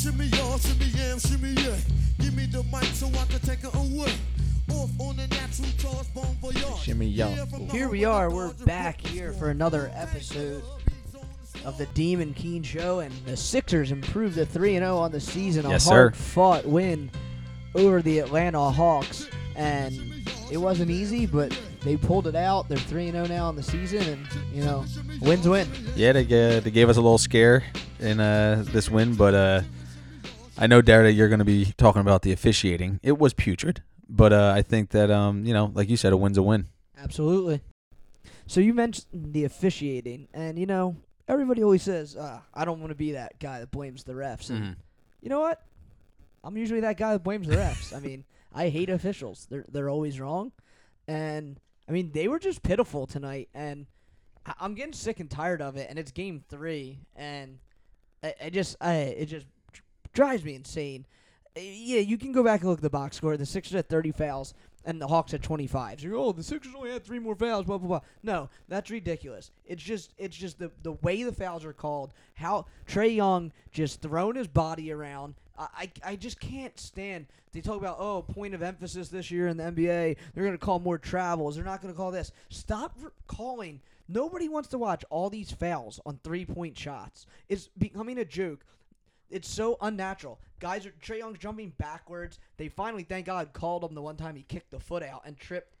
[0.00, 1.76] Shimmy y'all, shimmy yam, shimmy yeah.
[2.20, 4.10] Give me the mic so I can take it away.
[4.72, 6.78] Off on the natural charge, bon voyage.
[6.82, 7.36] Shimmy y'all.
[7.36, 8.30] Yeah, from the Here we are.
[8.30, 10.62] We're back here for another episode
[11.66, 15.68] of the Demon Keen Show, and the Sixers improved to 3 0 on the season.
[15.68, 15.90] Yes, a sir.
[15.90, 17.10] hard fought win
[17.74, 19.28] over the Atlanta Hawks.
[19.54, 20.00] And
[20.50, 22.70] it wasn't easy, but they pulled it out.
[22.70, 24.86] They're 3 0 now on the season, and, you know,
[25.20, 25.68] wins win.
[25.94, 27.64] Yeah, they, ga- they gave us a little scare
[27.98, 29.60] in uh, this win, but uh,
[30.60, 33.00] I know, Dara, you're going to be talking about the officiating.
[33.02, 36.16] It was putrid, but uh, I think that, um, you know, like you said, a
[36.16, 36.66] win's a win.
[36.98, 37.62] Absolutely.
[38.46, 40.96] So you mentioned the officiating, and, you know,
[41.28, 44.50] everybody always says, uh, I don't want to be that guy that blames the refs.
[44.50, 44.76] And Mhm.
[45.22, 45.62] you know what?
[46.44, 47.94] I'm usually that guy that blames the refs.
[47.96, 49.46] I mean, I hate officials.
[49.48, 50.50] They're they're always wrong,
[51.06, 53.48] and I mean they were just pitiful tonight.
[53.54, 53.86] And
[54.44, 55.88] I, I'm getting sick and tired of it.
[55.88, 57.58] And it's game three, and
[58.24, 59.46] I, I just I it just
[60.12, 61.06] drives me insane.
[61.56, 63.36] Uh, Yeah, you can go back and look at the box score.
[63.36, 64.54] The Sixers had 30 fouls,
[64.84, 66.00] and the Hawks had 25.
[66.00, 67.64] So you're, oh, the Sixers only had three more fouls.
[67.66, 68.00] Blah blah blah.
[68.22, 69.50] No, that's ridiculous.
[69.66, 72.12] It's just it's just the the way the fouls are called.
[72.34, 75.34] How Trae Young just throwing his body around.
[75.58, 77.26] I, I just can't stand.
[77.52, 80.16] They talk about oh point of emphasis this year in the NBA.
[80.34, 81.56] They're gonna call more travels.
[81.56, 82.32] They're not gonna call this.
[82.48, 83.80] Stop calling.
[84.08, 87.26] Nobody wants to watch all these fouls on three point shots.
[87.50, 88.64] It's becoming a joke.
[89.30, 90.40] It's so unnatural.
[90.58, 92.38] Guys are Trae Young's jumping backwards.
[92.56, 95.38] They finally, thank God, called him the one time he kicked the foot out and
[95.38, 95.76] tripped.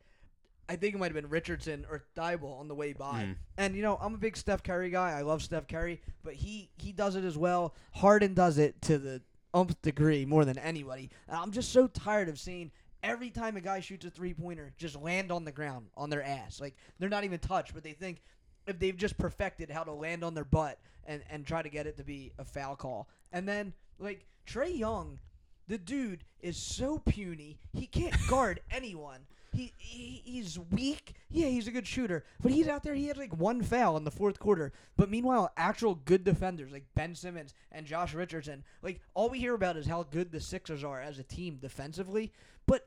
[0.68, 3.24] I think it might have been Richardson or Thybulle on the way by.
[3.24, 3.36] Mm.
[3.58, 5.10] And you know, I'm a big Steph Curry guy.
[5.10, 7.74] I love Steph Curry, but he he does it as well.
[7.92, 9.20] Harden does it to the
[9.52, 11.10] umpth degree more than anybody.
[11.26, 12.70] And I'm just so tired of seeing
[13.02, 16.22] every time a guy shoots a three pointer, just land on the ground on their
[16.22, 16.60] ass.
[16.60, 18.22] Like they're not even touched, but they think
[18.66, 20.78] if they've just perfected how to land on their butt
[21.10, 23.08] and, and try to get it to be a foul call.
[23.32, 25.18] And then like Trae Young,
[25.66, 29.26] the dude is so puny, he can't guard anyone.
[29.52, 31.14] He, he he's weak.
[31.28, 32.94] Yeah, he's a good shooter, but he's out there.
[32.94, 34.72] He had like one foul in the fourth quarter.
[34.96, 39.54] But meanwhile, actual good defenders like Ben Simmons and Josh Richardson, like all we hear
[39.54, 42.32] about is how good the Sixers are as a team defensively.
[42.66, 42.86] But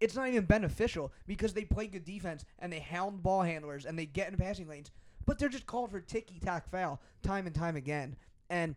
[0.00, 3.98] it's not even beneficial because they play good defense and they hound ball handlers and
[3.98, 4.92] they get in passing lanes.
[5.26, 8.16] But they're just called for ticky tack foul time and time again.
[8.50, 8.74] And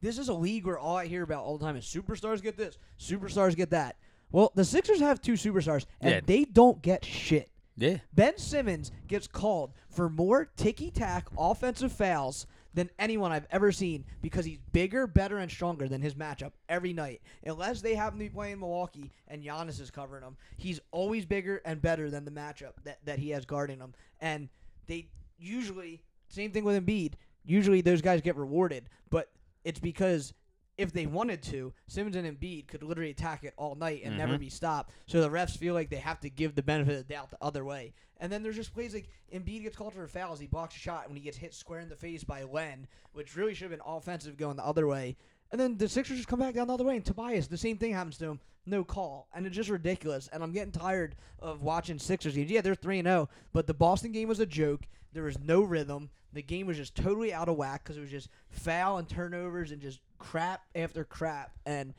[0.00, 2.56] this is a league where all I hear about all the time is superstars get
[2.56, 3.96] this, superstars get that.
[4.32, 6.20] Well, the Sixers have two superstars, and Yeah.
[6.24, 7.50] they don't get shit.
[7.76, 7.98] Yeah.
[8.12, 14.04] Ben Simmons gets called for more ticky tack offensive fouls than anyone I've ever seen
[14.22, 17.20] because he's bigger, better, and stronger than his matchup every night.
[17.44, 21.60] Unless they happen to be playing Milwaukee and Giannis is covering him, he's always bigger
[21.64, 23.94] and better than the matchup that, that he has guarding him.
[24.20, 24.48] And
[24.86, 25.08] they
[25.40, 27.14] usually, same thing with Embiid,
[27.44, 29.30] usually those guys get rewarded, but
[29.64, 30.32] it's because
[30.78, 34.36] if they wanted to, Simmons and Embiid could literally attack it all night and never
[34.36, 34.40] Mhm.
[34.40, 34.92] be stopped.
[35.06, 37.38] So the refs feel like they have to give the benefit of the doubt the
[37.42, 37.92] other way.
[38.18, 40.40] And then there's just plays like Embiid gets called for fouls.
[40.40, 43.36] He blocks a shot when he gets hit square in the face by Len, which
[43.36, 45.16] really should have been offensive going the other way.
[45.50, 47.76] And then the Sixers just come back down the other way, and Tobias, the same
[47.76, 48.40] thing happens to him.
[48.66, 50.28] No call, and it's just ridiculous.
[50.28, 52.50] And I'm getting tired of watching Sixers games.
[52.50, 54.86] Yeah, they're three and zero, but the Boston game was a joke.
[55.12, 56.10] There was no rhythm.
[56.32, 59.72] The game was just totally out of whack because it was just foul and turnovers
[59.72, 61.94] and just crap after crap, and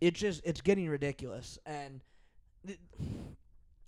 [0.00, 1.58] it just it's getting ridiculous.
[1.66, 2.00] And
[2.66, 2.78] it,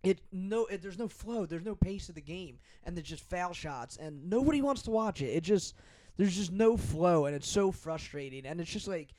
[0.02, 3.24] it no, it, there's no flow, there's no pace of the game, and there's just
[3.24, 5.30] foul shots, and nobody wants to watch it.
[5.30, 5.74] It just
[6.18, 9.14] there's just no flow, and it's so frustrating, and it's just like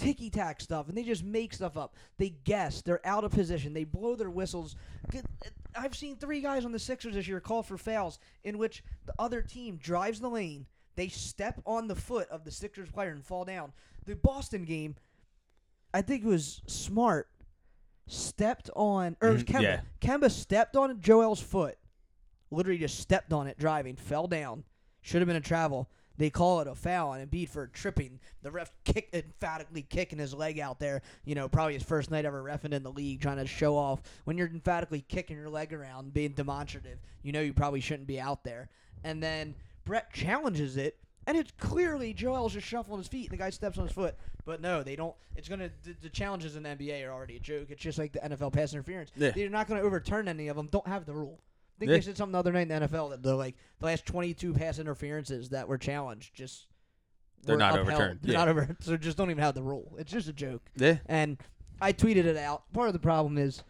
[0.00, 1.94] ticky tack stuff, and they just make stuff up.
[2.18, 4.76] They guess, they're out of position, they blow their whistles.
[5.76, 9.14] I've seen three guys on the Sixers this year call for fouls in which the
[9.18, 10.66] other team drives the lane,
[10.96, 13.72] they step on the foot of the Sixers player and fall down.
[14.06, 14.96] The Boston game,
[15.94, 17.28] I think it was smart.
[18.06, 19.62] Stepped on, or Mhm, Kemba.
[19.62, 19.80] yeah.
[20.00, 21.78] Kemba stepped on Joel's foot.
[22.50, 24.64] Literally just stepped on it driving, fell down.
[25.02, 25.88] Should have been a travel.
[26.20, 28.20] They call it a foul and Embiid for tripping.
[28.42, 31.00] The ref kick emphatically kicking his leg out there.
[31.24, 34.02] You know, probably his first night ever refing in the league, trying to show off.
[34.24, 38.20] When you're emphatically kicking your leg around, being demonstrative, you know you probably shouldn't be
[38.20, 38.68] out there.
[39.02, 39.54] And then
[39.86, 43.30] Brett challenges it, and it's clearly Joel's just shuffling his feet.
[43.30, 45.14] And the guy steps on his foot, but no, they don't.
[45.36, 45.70] It's gonna.
[45.84, 47.68] The, the challenges in the NBA are already a joke.
[47.70, 49.10] It's just like the NFL pass interference.
[49.16, 49.30] Yeah.
[49.30, 50.66] They're not gonna overturn any of them.
[50.70, 51.40] Don't have the rule.
[51.80, 51.96] I think Yeah.
[51.96, 54.52] they said something the other night in the NFL that the like the last 22
[54.52, 56.66] pass interferences that were challenged just
[57.42, 57.88] They're not upheld.
[57.88, 58.20] overturned.
[58.22, 58.38] They're Yeah.
[58.40, 58.76] not over.
[58.80, 59.94] So just don't even have the rule.
[59.98, 60.62] It's just a joke.
[60.76, 60.98] Yeah.
[61.06, 61.38] And
[61.80, 62.70] I tweeted it out.
[62.74, 63.64] Part of the problem is,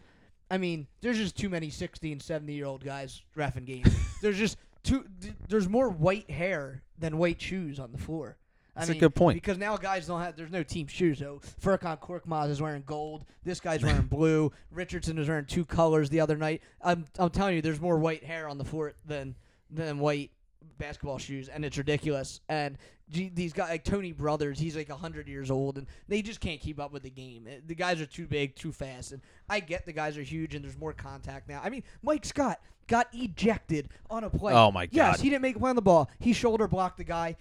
[0.49, 3.87] I mean, there's just too many 60 and 70 year old guys refing games.
[4.21, 5.05] there's just too.
[5.21, 8.37] th- There's more white hair than white shoes on the floor.
[8.75, 9.35] I That's a good point.
[9.35, 10.37] Because now guys don't have.
[10.37, 11.19] There's no team shoes.
[11.19, 13.25] So Furkan Korkmaz is wearing gold.
[13.43, 14.51] This guy's wearing blue.
[14.71, 16.61] Richardson is wearing two colors the other night.
[16.81, 19.35] I'm I'm telling you, there's more white hair on the fort than
[19.69, 20.31] than white
[20.77, 22.39] basketball shoes, and it's ridiculous.
[22.47, 22.77] And
[23.09, 26.79] these guys, like Tony Brothers, he's like hundred years old, and they just can't keep
[26.79, 27.47] up with the game.
[27.49, 30.55] Uh, The guys are too big, too fast, and I get the guys are huge,
[30.55, 31.59] and there's more contact now.
[31.61, 34.53] I mean, Mike Scott got ejected on a play.
[34.53, 34.95] Oh, my god!
[34.95, 36.09] Yes, he didn't make a play on the ball.
[36.19, 37.35] He shoulder blocked the guy.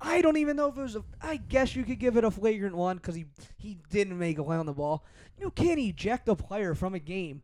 [0.00, 1.04] I don't even know if it was a.
[1.20, 3.26] I guess you could give it a flagrant one because he
[3.56, 5.04] he didn't make a play on the ball.
[5.38, 7.42] You can't eject a player from a game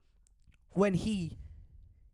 [0.71, 1.39] when he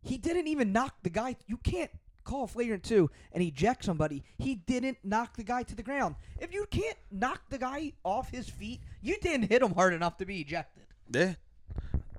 [0.02, 1.36] he didn't even knock the guy.
[1.46, 1.90] You can't
[2.24, 4.22] call a flagrant two and eject somebody.
[4.38, 6.16] He didn't knock the guy to the ground.
[6.38, 10.16] If you can't knock the guy off his feet, you didn't hit him hard enough
[10.18, 10.84] to be ejected.
[11.12, 11.34] Yeah,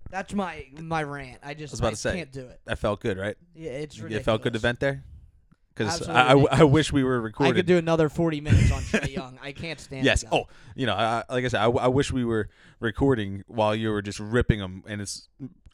[0.10, 1.40] That's my my rant.
[1.44, 2.16] I just I was about I to say.
[2.18, 2.60] can't do it.
[2.66, 3.38] that felt good, right?
[3.56, 5.04] Yeah, it's It felt good to vent there.
[5.74, 7.54] Because I, I, I wish we were recording.
[7.54, 9.40] I could do another forty minutes on Trae Young.
[9.42, 10.06] I can't stand.
[10.06, 10.24] Yes.
[10.32, 10.46] Oh,
[10.76, 14.02] you know, I, like I said, I, I wish we were recording while you were
[14.02, 15.30] just ripping him, and it's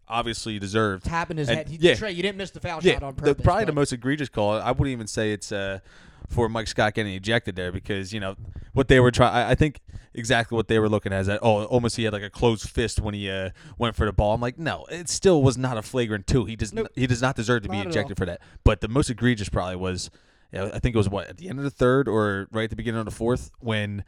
[0.07, 1.05] obviously deserved.
[1.05, 1.69] tapping his And- head.
[1.69, 1.95] He, yeah.
[1.95, 3.43] Trey, you didn't miss the foul Yeah, shot on the, purpose.
[3.43, 4.51] probably the most egregious call.
[4.53, 5.79] I wouldn't even say it's uh,
[6.27, 8.35] for Mike Scott getting ejected there because you know
[8.73, 9.33] what they were trying.
[9.47, 9.79] I think
[10.13, 12.69] exactly what they were looking at is that oh, almost he had like a closed
[12.69, 14.33] fist when he uh, went for the ball.
[14.33, 16.45] I'm like, no, it still was not a flagrant two.
[16.45, 16.87] He does Nope.
[16.95, 18.41] he does not deserve to be Not ejected for that.
[18.63, 20.09] But the most egregious probably was,
[20.51, 22.65] you know, I think it was what at the end of the third or right
[22.65, 24.03] at the beginning of the fourth when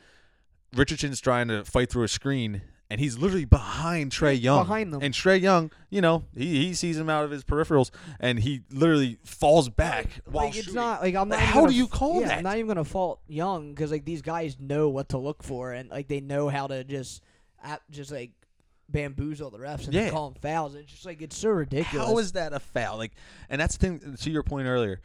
[0.75, 2.61] Richardson's trying to fight through a screen.
[2.91, 4.63] And he's literally behind Trae Young.
[4.63, 5.03] behind them.
[5.03, 8.61] And Trae Young, you know, he, he sees him out of his peripherals and he
[8.71, 10.73] literally falls back while like it's shooting.
[10.73, 11.35] not like I'm not.
[11.35, 12.37] Like, how gonna do you call yeah, that?
[12.39, 15.71] I'm not even gonna fault Young because like these guys know what to look for
[15.71, 17.21] and like they know how to just,
[17.91, 18.31] just like
[18.89, 20.09] bamboozle the refs and Yeah.
[20.09, 20.73] call them fouls.
[20.73, 22.07] It's just like it's so ridiculous.
[22.07, 22.97] How is that a foul?
[22.97, 23.11] Like,
[23.49, 24.17] and that's the thing.
[24.19, 24.99] To your point earlier,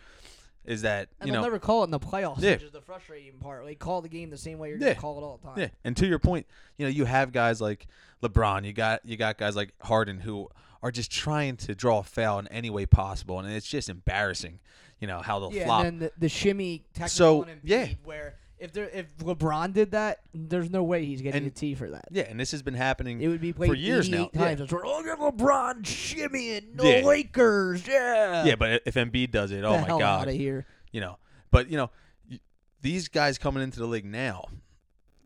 [0.65, 2.53] is that and you they'll know, never call it in the playoffs, Yeah.
[2.53, 3.65] which is the frustrating part.
[3.65, 4.89] Like call the game the same way you're Yeah.
[4.95, 5.59] gonna call it all the time.
[5.59, 5.69] yeah.
[5.85, 6.47] And to your point,
[6.79, 7.87] you know, you have guys like
[8.23, 8.65] LeBron.
[8.65, 10.49] You got you got guys like Harden who
[10.83, 14.61] are just trying to draw a foul in any way possible, and it's just embarrassing.
[15.01, 15.85] You know how they'll Yeah, flop.
[15.85, 17.09] and then the, the shimmy technical
[17.45, 17.89] So, yeah.
[18.05, 21.75] where if there if LeBron did that, there's no way he's getting And- a T
[21.75, 22.07] for that.
[22.11, 23.21] yeah, and this has been happening.
[23.21, 24.29] It would be played for years now.
[24.33, 24.61] 88 times.
[24.63, 27.07] It's where, look at LeBron shimmying the Yeah.
[27.07, 27.87] Lakers.
[27.87, 28.45] Yeah.
[28.45, 30.67] yeah, but if Embiid does it, oh the my hell god, out of here.
[30.93, 31.19] you know.
[31.51, 31.91] But you know,
[32.31, 32.41] y-
[32.81, 34.45] these guys coming into the league now,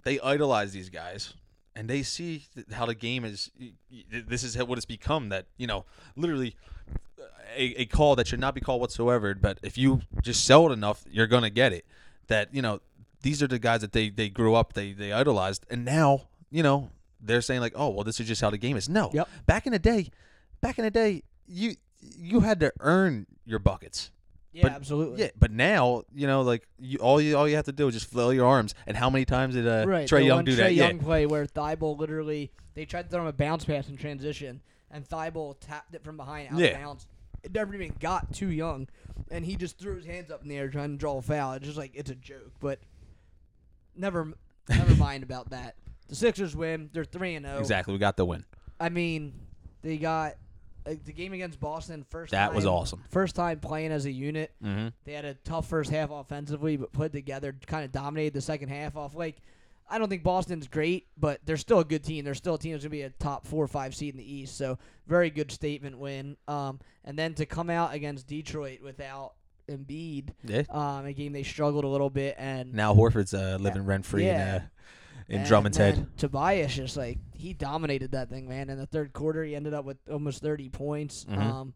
[0.05, 1.35] they idolize these guys,
[1.77, 3.51] and they see th- how the game is.
[3.61, 5.29] y- y- This is what it's become.
[5.29, 5.85] That you know,
[6.17, 6.57] literally,
[7.21, 7.25] uh,
[7.57, 9.35] a, a call that should not be called whatsoever.
[9.35, 11.85] But if you just sell it enough, you're gonna get it.
[12.29, 12.81] That you know,
[13.23, 16.63] these are the guys that they they grew up, they they idolized, and now you
[16.63, 18.89] know they're saying like, oh well, this is just how the game is.
[18.89, 19.29] No, Yep.
[19.47, 20.11] back in the day,
[20.61, 24.11] back in the day, you you had to earn your buckets.
[24.53, 25.21] Yeah, But- absolutely.
[25.25, 27.95] Yeah, but now you know, like you, all you all you have to do is
[27.95, 28.75] just flail your arms.
[28.87, 30.09] And how many times did uh, right.
[30.09, 30.75] Trey the Young one do Trey that?
[30.75, 33.97] Young yeah, play where Thybulle literally they tried to throw him a bounce pass in
[33.97, 36.69] transition, and Thybulle tapped it from behind out Yeah.
[36.69, 37.07] of bounds.
[37.43, 38.89] It never even got too young,
[39.31, 41.53] and he just threw his hands up in the air trying to draw a foul.
[41.55, 42.81] It's just like it's a joke, but
[43.97, 44.33] never,
[44.69, 45.75] never mind about that.
[46.09, 46.91] The Sixers win.
[46.93, 47.59] They're three and zero.
[47.59, 47.93] exactly.
[47.93, 48.45] We got the win.
[48.81, 49.35] I mean,
[49.83, 50.35] they got
[50.87, 52.33] like, the game against Boston first.
[52.33, 53.05] That was time- awesome.
[53.11, 54.53] First time playing as a unit.
[54.65, 54.89] Mm-hmm.
[55.05, 58.71] They had a tough first half offensively, but put together, kind of dominated the second
[58.71, 59.15] half off.
[59.15, 59.37] Like,
[59.91, 62.25] I don't think Boston's great, but they're still a good team.
[62.25, 64.35] They're still a team that's gonna be a top four or five seed in the
[64.35, 64.57] East.
[64.57, 66.37] So very good statement win.
[66.47, 69.35] Um, and then to come out against Detroit without
[69.69, 70.63] Embiid, Yeah.
[70.71, 74.27] um, a game they struggled a little bit, and Now Horford's uh, living rent free
[74.27, 74.57] Yeah.
[74.57, 74.67] in, uh,
[75.29, 76.07] in and Drummond's head.
[76.17, 78.71] Tobias just like he dominated that thing, man.
[78.71, 81.25] In the third quarter, he ended up with almost thirty points.
[81.27, 81.39] Mhm.
[81.39, 81.75] Um,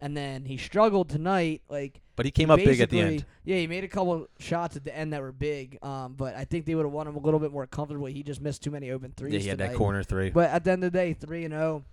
[0.00, 2.00] and then he struggled tonight, like.
[2.16, 3.24] But he came up big at the end.
[3.44, 5.78] Yeah, he made a couple shots at the end that were big.
[5.82, 8.12] Um, but I think they would have won him a little bit more comfortably.
[8.12, 9.32] He just missed too many open threes.
[9.32, 10.30] Yeah, he had that corner three.
[10.30, 11.84] But at the end of the day, three and zero.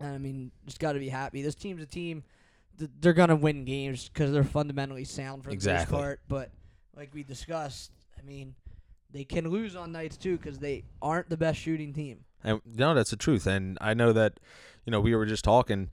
[0.00, 1.42] I mean, just got to be happy.
[1.42, 2.24] This team's a team.
[2.78, 5.92] Th- They're gonna win games because they're fundamentally sound for the Exactly.
[5.96, 6.20] most part.
[6.28, 6.50] But
[6.96, 8.54] like we discussed, I mean,
[9.10, 12.24] they can lose on nights too because they aren't the best shooting team.
[12.44, 13.46] And no, that's the truth.
[13.46, 14.40] And I know that,
[14.84, 15.90] you know, we were just talking.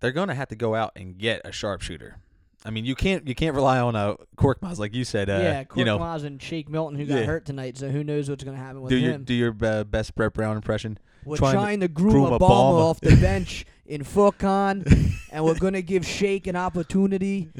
[0.00, 2.16] They're going to have to go out and get a sharpshooter.
[2.64, 5.30] I mean, you can't you can't rely on a Korkmaz like you said.
[5.30, 7.24] Uh, yeah, you know, and Shake Milton who got Yeah.
[7.24, 7.78] hurt tonight.
[7.78, 9.24] So who knows what's gonna happen with do your him?
[9.24, 10.98] do your uh, best Brett Brown impression.
[11.24, 12.80] We're trying trying, to to, groom, groom Obama, Obama.
[12.82, 17.50] off the bench in Furkan, and we're gonna give Shake an opportunity,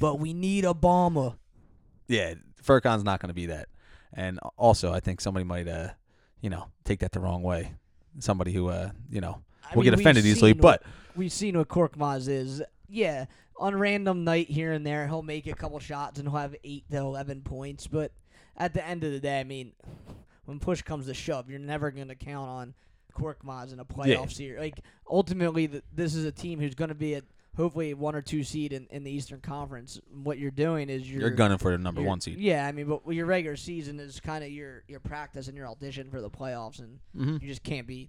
[0.00, 1.36] but we need Obama.
[2.08, 2.34] Yeah,
[2.64, 3.68] Furkan's not going to be that.
[4.12, 5.88] And also, I think somebody might, uh,
[6.40, 7.74] you know, take that the wrong way.
[8.18, 10.52] Somebody who, uh, you know, I will mean, get offended easily.
[10.52, 10.82] seen But
[11.14, 12.62] we've seen what Korkmaz is.
[12.88, 13.26] Yeah,
[13.58, 16.84] on random night here and there, he'll make a couple shots and he'll have eight
[16.90, 17.86] to eleven points.
[17.86, 18.12] But
[18.56, 19.72] at the end of the day, I mean,
[20.44, 22.74] when push comes to shove, you're never going to count on
[23.14, 24.26] Korkmaz in a playoff Yeah.
[24.26, 24.60] series.
[24.60, 27.24] Like ultimately, th this is a team who's going to be at
[27.56, 30.00] hopefully one or two seed in, in the Eastern Conference.
[30.22, 32.38] What you're doing is you're, You're gunning for the number one seed.
[32.38, 35.66] Yeah, I mean, but your regular season is kind of your your practice and your
[35.66, 37.38] audition for the playoffs, and Mm-hmm.
[37.42, 38.08] you just can't be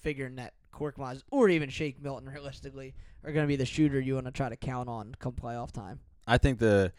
[0.00, 2.94] figuring that Korkmaz or even Shake Milton realistically
[3.24, 5.72] are going to be the shooter you want to try to count on come playoff
[5.72, 6.00] time.
[6.26, 6.92] I think the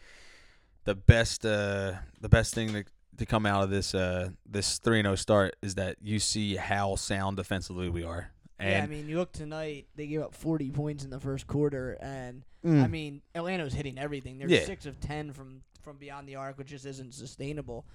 [0.84, 2.84] the best uh, the best thing to
[3.18, 6.96] to come out of this uh, this three 0 start is that you see how
[6.96, 8.30] sound defensively we are.
[8.58, 11.46] And yeah, I mean, you look tonight; they gave up 40 points in the first
[11.46, 12.82] quarter, and Mm.
[12.84, 14.38] I mean, Atlanta's hitting everything.
[14.38, 14.64] They're Yeah.
[14.66, 17.86] six of 10 from from beyond the arc, which just isn't sustainable.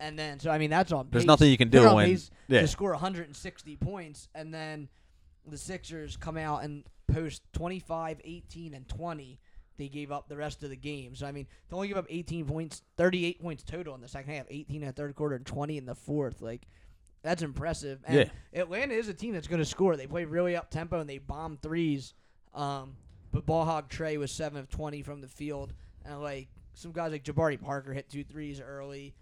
[0.00, 1.08] And then, so I mean, that's on.
[1.10, 4.88] there's nothing you can do when pace yeah to score 160 points, and then
[5.46, 9.38] the Sixers come out and post 25, 18, and 20.
[9.76, 11.16] They gave up the rest of the game.
[11.16, 14.32] So I mean, they only give up 18 points, 38 points total in the second
[14.32, 16.40] half, 18 in the third quarter, and 20 in the fourth.
[16.40, 16.62] Like
[17.22, 18.00] that's impressive.
[18.06, 18.60] And Yeah.
[18.60, 19.96] Atlanta is a team that's going to score.
[19.96, 22.14] They play really up tempo and they bomb threes.
[22.54, 22.96] Um,
[23.32, 25.72] but ball hog Trae was seven of 20 from the field,
[26.04, 29.14] and like some guys like Jabari Parker hit two threes early.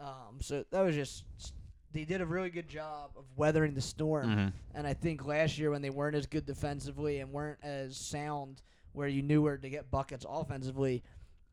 [0.00, 1.22] Um, so that was just
[1.92, 4.28] they did a really good job of weathering the storm.
[4.28, 4.52] Mhm.
[4.74, 8.62] And I think last year when they weren't as good defensively and weren't as sound
[8.92, 11.02] where you knew where to get buckets offensively,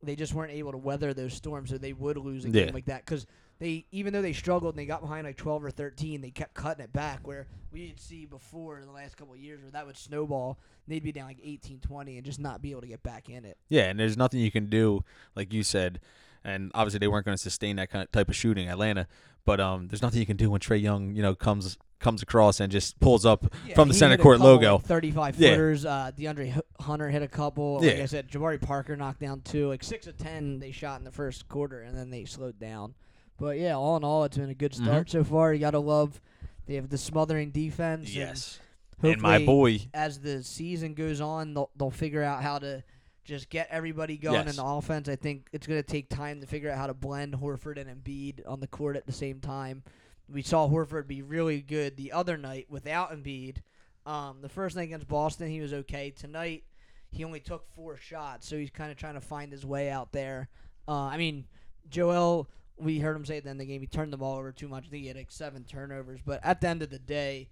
[0.03, 2.65] they just weren't able to weather those storms, so they would lose a Yeah.
[2.65, 3.03] game like that.
[3.05, 3.25] Because
[3.59, 6.53] they, even though they struggled and they got behind like 12 or 13, they kept
[6.53, 7.25] cutting it back.
[7.27, 11.01] Where we'd see before in the last couple of years where that would snowball, they'd
[11.03, 13.57] be down like 18, 20 and just not be able to get back in it.
[13.69, 15.03] Yeah, and there's nothing you can do,
[15.35, 15.99] like you said,
[16.43, 19.07] and obviously they weren't going to sustain that kind of type of shooting, Atlanta.
[19.45, 22.59] But um, there's nothing you can do when Trae Young, you know, comes comes across
[22.59, 24.75] and just pulls up Yeah, from the center court logo.
[24.75, 25.49] like, 35 Yeah.
[25.51, 25.83] footers.
[25.85, 27.79] Uh, DeAndre Hunter hit a couple.
[27.79, 28.03] Like Yeah.
[28.03, 29.67] I said, Jabari Parker knocked down two.
[29.69, 32.93] Like six of ten they shot in the first quarter, and then they slowed down.
[33.39, 34.83] But yeah, all in all, it's been a good Mm-hmm.
[34.85, 35.53] start so far.
[35.53, 36.21] You gotta love.
[36.67, 38.13] They have the smothering defense.
[38.13, 38.59] Yes,
[38.95, 42.83] hopefully, and my boy, as the season goes on, they'll they'll figure out how to
[43.27, 44.49] just get everybody going Yes.
[44.51, 45.09] in the offense.
[45.09, 48.41] I think it's gonna take time to figure out how to blend Horford and Embiid
[48.47, 49.83] on the court at the same time.
[50.29, 53.57] We saw Horford be really good the other night without Embiid.
[54.05, 56.11] Um, the first night against Boston, he was okay.
[56.11, 56.63] Tonight,
[57.11, 60.11] he only took four shots, so he's kind of trying to find his way out
[60.13, 60.47] there.
[60.87, 61.45] Uh, I mean,
[61.89, 64.37] Joel, we heard him say at the end of the game, he turned the ball
[64.37, 64.85] over too much.
[64.87, 66.21] I think he had like seven turnovers.
[66.25, 67.49] But at the end of the day,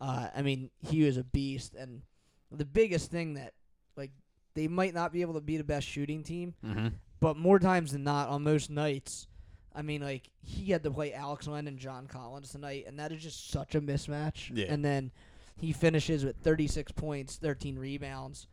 [0.00, 1.74] uh, I mean, he was a beast.
[1.74, 2.02] And
[2.50, 3.52] the biggest thing that,
[3.96, 4.12] like,
[4.58, 6.88] they might not be able to be the best shooting team, hmm
[7.20, 9.26] but more times than not, on most nights,
[9.74, 13.10] I mean, like he had to play Alex Len and John Collins tonight, and that
[13.10, 14.56] is just such a mismatch.
[14.56, 14.66] Yeah.
[14.68, 15.10] And then
[15.56, 18.46] he finishes with 36 points, 13 rebounds,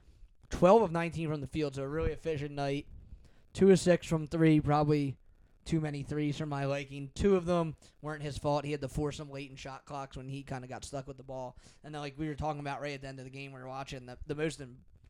[0.50, 2.88] 12 of 19 from the field, so a really efficient night.
[3.54, 5.16] Two of six from three, probably
[5.66, 7.12] too many threes for my liking.
[7.14, 8.66] Two of them weren't his fault.
[8.66, 11.08] He had to force some late in shot clocks when he kind of got stuck
[11.08, 11.56] with the ball.
[11.84, 13.60] And then, like we were talking about right at the end of the game, we
[13.60, 14.06] were watching.
[14.08, 14.60] The, the most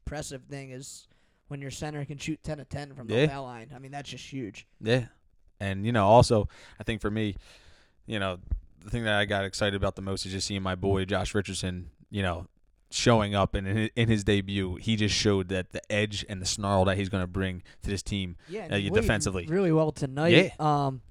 [0.06, 1.08] impressive thing is
[1.48, 3.28] when your center can shoot 10 of 10 from the Yeah.
[3.28, 3.72] foul line.
[3.76, 4.68] I mean, that's just huge.
[4.80, 5.08] Yeah,
[5.60, 6.48] and you know, also,
[6.80, 7.36] I think for me,
[8.06, 8.38] you know,
[8.84, 11.34] the thing that I got excited about the most is just seeing my boy Josh
[11.34, 12.48] Richardson, you know,
[12.92, 16.86] showing up and in his, debut, he just showed that the edge and the snarl
[16.86, 18.38] that he's going to bring to this team.
[18.48, 19.48] Yeah, Uh, he you- played defensively.
[19.48, 20.54] really well tonight.
[20.60, 20.86] Yeah.
[20.86, 21.02] Um,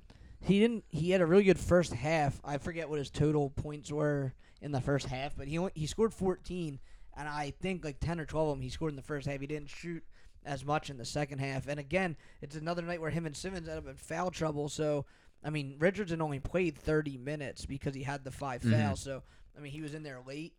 [0.40, 0.84] he didn't.
[0.88, 2.40] He had a really good first half.
[2.44, 5.86] I forget what his total points were in the first half, but he only, he
[5.86, 6.78] scored 14,
[7.16, 9.40] and I think like 10 or 12 of them he scored in the first half.
[9.40, 10.02] He didn't shoot
[10.44, 11.68] as much in the second half.
[11.68, 14.68] And again, it's another night where him and Simmons ended up in foul trouble.
[14.68, 15.06] So
[15.42, 18.70] I mean, Richardson only played 30 minutes because he had the 5 Mhm.
[18.80, 19.00] fouls.
[19.00, 19.22] So
[19.56, 20.54] I mean, he was in there late,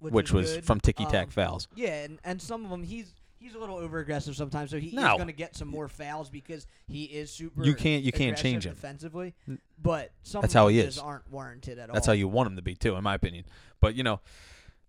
[0.00, 1.68] which, Which was from ticky tack Um, fouls.
[1.74, 4.88] yeah, and, and some of them he's he's a little over aggressive sometimes, so he,
[4.88, 5.16] he's No.
[5.16, 7.62] going to get some more fouls because he is super.
[7.62, 8.72] You can't- you can't change him.
[8.72, 9.34] defensively.
[9.78, 10.98] But some That's how he is.
[10.98, 11.94] aren't warranted at That's all.
[11.94, 13.44] That's how you want him to be too, in my opinion.
[13.80, 14.20] But you know,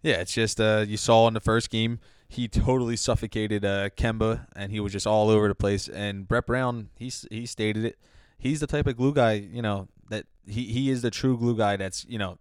[0.05, 4.45] yeah, it's just uh, you saw in the first game he totally suffocated uh, Kemba,
[4.55, 5.87] and he was just all over the place.
[5.87, 7.97] And Brett Brown, he he stated it.
[8.37, 11.57] He's the type of glue guy, you know, that he, he is the true glue
[11.57, 11.75] guy.
[11.75, 12.37] That's you know,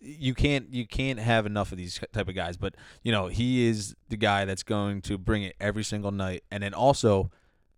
[0.00, 2.56] you can't you can't have enough of these type of guys.
[2.56, 6.44] But you know, he is the guy that's going to bring it every single night.
[6.50, 7.32] And then also,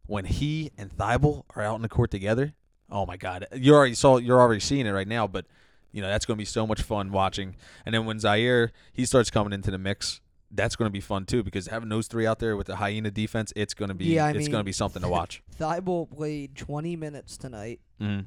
[0.06, 2.52] when he and Thybulle are out in the court together,
[2.90, 5.26] oh my God, you already saw you're already seeing it right now.
[5.26, 5.46] But
[5.92, 7.56] you know that's going to be so much fun watching.
[7.84, 11.24] And then when Zhaire he starts coming into the mix, that's going to be fun
[11.24, 14.06] too because having those three out there with the hyena defense, it's going to be
[14.06, 15.42] Yeah, I it's going to be something to watch.
[15.60, 17.80] Thybulle played 20 minutes tonight.
[18.00, 18.24] mm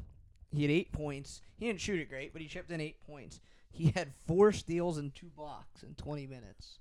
[0.54, 1.42] He had eight points.
[1.58, 3.40] He didn't shoot it great, but he chipped in eight points.
[3.72, 6.80] He had four steals and two blocks in 20 minutes.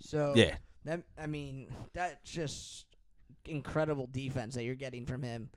[0.00, 2.86] So Yeah, That I mean, that's just
[3.46, 5.48] incredible defense that you're getting from him.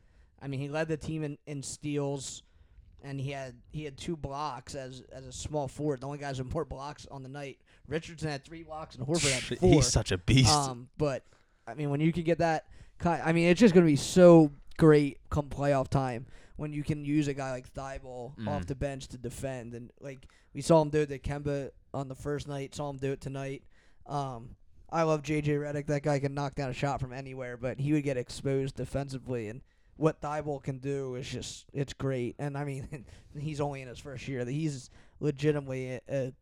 [0.41, 2.43] I mean, he led the team in, in steals,
[3.03, 6.01] and he had he had two blocks as as a small forward.
[6.01, 7.59] The only guys with more blocks on the night.
[7.87, 9.69] Richardson had three blocks, and Horford had four.
[9.69, 10.51] He's such a beast.
[10.51, 11.23] Um, but
[11.67, 12.65] I mean, when you can get that,
[13.03, 16.25] I mean, it's just gonna be so great come playoff time
[16.57, 18.67] when you can use a guy like Thybulle off Mhm.
[18.67, 22.15] the bench to defend, and like we saw him do it to Kemba on the
[22.15, 23.63] first night, saw him do it tonight.
[24.05, 24.55] Um,
[24.89, 25.87] I love JJ Redick.
[25.87, 29.47] That guy can knock down a shot from anywhere, but he would get exposed defensively,
[29.49, 29.61] and
[29.97, 32.35] what Thybulle can do is just it's great.
[32.39, 33.05] And I mean,
[33.39, 34.43] he's only in his first year.
[34.45, 36.33] That he's legitimately a, a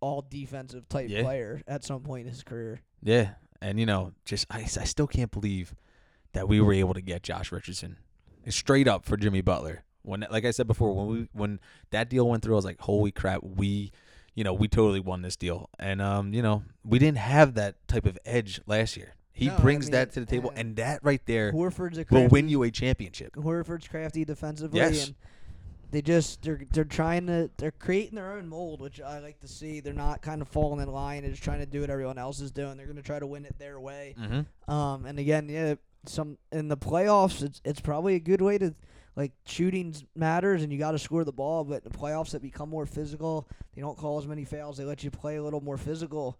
[0.00, 1.22] all defensive type Yeah.
[1.22, 2.80] player at some point in his career.
[3.02, 5.74] yeah, and you know, just I, I still can't believe
[6.32, 7.96] that we were able to get Josh Richardson
[8.48, 9.84] straight up for Jimmy Butler.
[10.02, 12.80] When, like I said before, when we when that deal went through, I was like,
[12.80, 13.90] holy crap, we,
[14.34, 15.68] you know, we totally won this deal.
[15.78, 19.14] And um, you know, we didn't have that type of edge last year.
[19.38, 22.04] He No, I brings mean, that to the table, and that right there Horford's a
[22.10, 23.36] will win you a championship.
[23.36, 25.06] Horford's crafty defensively, Yes.
[25.06, 25.14] and
[25.92, 29.48] they just they're they're trying to they're creating their own mold, which I like to
[29.48, 29.78] see.
[29.80, 32.40] They're not kind of falling in line and just trying to do what everyone else
[32.40, 32.76] is doing.
[32.76, 34.14] They're going to try to win it their way.
[34.18, 34.70] Mm-hmm.
[34.70, 38.74] Um, and again, yeah, some in the playoffs, it's it's probably a good way to
[39.14, 41.64] like shooting matters, and you got to score the ball.
[41.64, 43.48] But in the playoffs, that become more physical.
[43.74, 44.76] They don't call as many fouls.
[44.78, 46.38] They let you play a little more physical.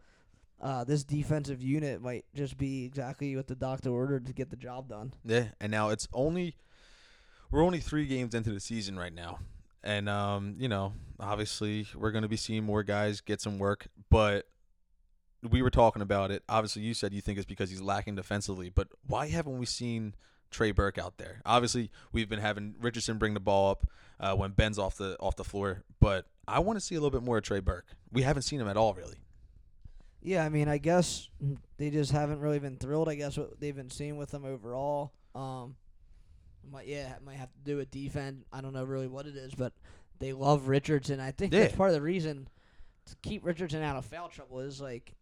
[0.61, 4.57] Uh, this defensive unit might just be exactly what the doctor ordered to get the
[4.57, 5.13] job done.
[5.25, 6.57] Yeah, and now it's only
[7.51, 9.39] we're only three games into the season right now,
[9.85, 13.87] and um, you know, obviously we're going to be seeing more guys get some work,
[14.11, 14.47] but
[15.49, 16.43] we were talking about it.
[16.49, 20.15] Obviously, you said you think it's because he's lacking defensively, but why haven't we seen
[20.51, 21.41] Trey Burke out there?
[21.47, 23.87] Obviously, we've been having Richardson bring the ball up
[24.19, 27.17] uh, when Ben's off the off the floor, but I want to see a little
[27.17, 27.87] bit more of Trey Burke.
[28.11, 29.19] We haven't seen him at all, really.
[30.21, 31.29] Yeah, I mean, I guess
[31.77, 33.09] they just haven't really been thrilled.
[33.09, 35.13] I guess what they've been seeing with them overall.
[35.35, 35.77] Um,
[36.71, 38.45] might yeah, it might have to do with defense.
[38.53, 39.73] I don't know really what it is, but
[40.19, 41.21] they love Richardson.
[41.21, 42.49] I think that's part of the reason
[43.07, 45.15] to keep Richardson out of foul trouble is like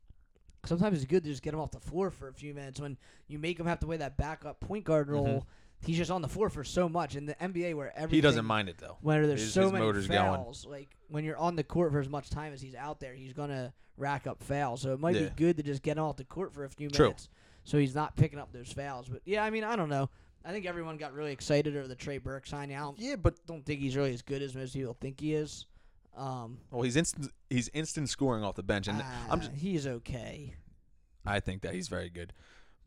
[0.64, 2.80] sometimes it's good to just get him off the floor for a few minutes.
[2.80, 2.96] When
[3.28, 5.46] you make him have to play that backup point guard role,
[5.84, 7.16] he's just on the floor for so much.
[7.16, 8.10] In the NBA, where Mm-hmm.
[8.14, 8.96] He doesn't mind it though.
[9.02, 10.18] where there's His- so his many motor's going.
[10.42, 13.14] fouls, like when you're on the court for as much time as he's out there,
[13.14, 14.82] he's gonna rack up fouls.
[14.82, 15.24] So it might Yeah.
[15.28, 17.06] be good to just get him off the court for a few True.
[17.06, 17.28] minutes,
[17.64, 19.08] so he's not picking up those fouls.
[19.08, 20.10] But yeah, I mean, I don't know.
[20.44, 22.76] I think everyone got really excited over the Trey Burke signing.
[22.76, 25.66] I Yeah, but don't think he's really as good as most people think he is.
[26.16, 29.86] Um, well, he's instant he's instant scoring off the bench, and I'm ah, just he's
[29.86, 30.54] okay.
[31.26, 32.32] I think that he's very good,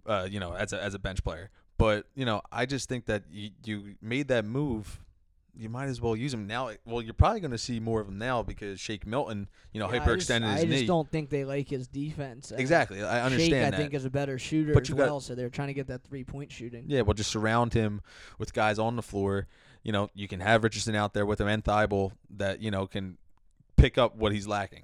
[0.06, 1.50] uh, you know, as a as a bench player.
[1.80, 5.00] But you know, I just think that you, you made that move.
[5.58, 6.70] You might as well use him now.
[6.86, 9.92] Well, you're probably going to see more of him now because Shake Milton, you know,
[9.92, 10.86] Yeah, I hyperextended just, his I just knee.
[10.86, 12.52] don't think they like his defense.
[12.56, 13.74] Exactly, I understand Shake, that.
[13.74, 15.20] I think, is a better shooter But as got- well.
[15.20, 16.84] So they're trying to get that three point shooting.
[16.88, 18.02] yeah, well, just surround him
[18.38, 19.48] with guys on the floor.
[19.84, 22.86] You know, you can have Richardson out there with him and Thybulle that you know
[22.88, 23.18] can
[23.78, 24.84] pick up what he's lacking.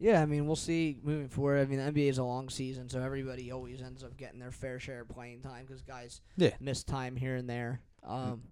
[0.00, 1.58] Yeah, I mean, we'll see moving forward.
[1.60, 4.52] I mean, the NBA is a long season, so everybody always ends up getting their
[4.52, 6.50] fair share of playing time because guys Yeah.
[6.60, 7.80] miss time here and there.
[8.04, 8.42] Um,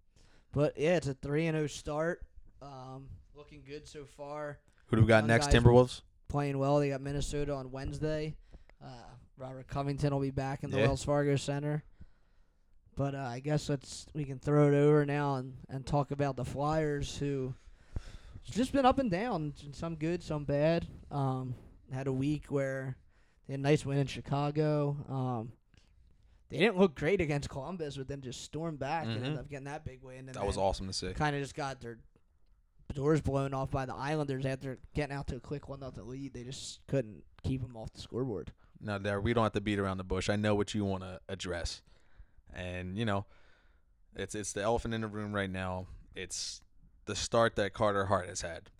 [0.52, 2.22] but yeah, it's a three and zero start.
[2.60, 4.58] Um, looking good so far.
[4.86, 5.48] Who do we got Young next?
[5.50, 6.02] Timberwolves.
[6.28, 6.80] Playing well.
[6.80, 8.34] They got Minnesota on Wednesday.
[8.84, 8.88] Uh,
[9.36, 10.86] Robert Covington will be back in the Yeah.
[10.86, 11.84] Wells Fargo Center.
[12.96, 16.36] But uh, I guess let's we can throw it over now and, and talk about
[16.36, 17.54] the Flyers who
[18.46, 20.86] it's just been up and down, some good, some bad.
[21.10, 21.54] Um,
[21.92, 22.96] had a week where
[23.46, 24.96] they had a nice win in Chicago.
[25.08, 25.52] Um,
[26.48, 29.24] they didn't look great against Columbus, but then just stormed back and Mhm.
[29.24, 30.20] ended up getting that big win.
[30.28, 31.12] And That was awesome to see.
[31.12, 31.98] Kind of just got their
[32.94, 36.32] doors blown off by the Islanders after getting out to a quick one nothing lead.
[36.32, 38.52] They just couldn't keep them off the scoreboard.
[38.80, 40.28] Now, there we don't have to beat around the bush.
[40.28, 41.82] I know what you want to address,
[42.52, 43.24] and you know,
[44.14, 45.86] it's it's the elephant in the room right now.
[46.14, 46.60] It's
[47.06, 48.70] the start that Carter Hart has had.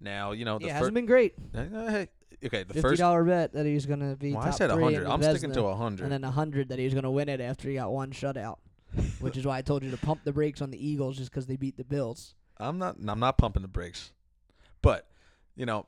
[0.00, 0.78] Now, you know, the yeah, first.
[0.78, 1.34] hasn't been great.
[1.54, 2.08] okay,
[2.42, 3.00] the Fifty first.
[3.00, 4.32] dollar bet that he was gonna be.
[4.32, 5.06] Well, I said hundred.
[5.06, 6.10] I'm sticking Vezina, to and hundred.
[6.10, 8.58] then a hundred that he was gonna win it after he got one shutout,
[9.20, 11.46] which is why I told you to pump the brakes on the Eagles just because
[11.46, 12.34] they beat the Bills.
[12.58, 12.96] I'm not.
[13.06, 14.12] I'm not pumping the brakes,
[14.82, 15.08] but
[15.56, 15.86] you know,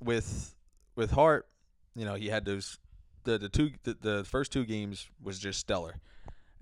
[0.00, 0.54] with
[0.94, 1.48] with Hart,
[1.94, 2.78] you know, he had those
[3.24, 5.96] the the two the, the first two games was just stellar,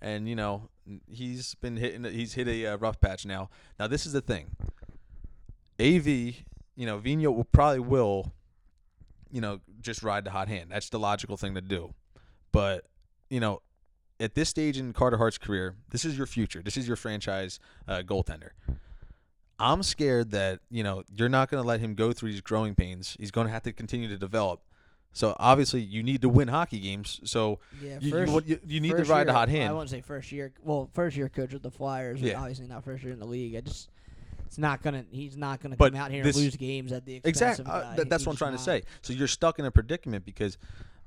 [0.00, 0.68] and you know
[1.08, 3.50] he's been hitting he's hit a uh, rough patch now.
[3.78, 4.56] Now this is the thing.
[5.80, 6.34] Av, you
[6.78, 8.32] know, Vigneault will probably will,
[9.30, 10.70] you know, just ride the hot hand.
[10.70, 11.94] That's the logical thing to do,
[12.52, 12.84] but
[13.30, 13.62] you know.
[14.18, 16.62] At this stage in Carter Hart's career, this is your future.
[16.62, 18.52] This is your franchise uh, goaltender.
[19.58, 22.74] I'm scared that you know you're not going to let him go through these growing
[22.74, 23.16] pains.
[23.18, 24.62] He's going to have to continue to develop.
[25.16, 27.20] So obviously you need to win hockey games.
[27.24, 29.70] So Yeah, you, you, first, want- you, you need to ride year, the hot hand.
[29.70, 30.52] I wouldn't say first year.
[30.62, 32.38] Well, first year coach with the Flyers, Yeah.
[32.38, 33.56] obviously not first year in the league.
[33.56, 33.88] I just,
[34.44, 35.06] it's not gonna.
[35.10, 37.64] He's not gonna But come out here this- and lose games at the expense Exactly.
[37.66, 38.82] Uh, that's He's what I'm trying to say.
[39.00, 40.58] So you're stuck in a predicament because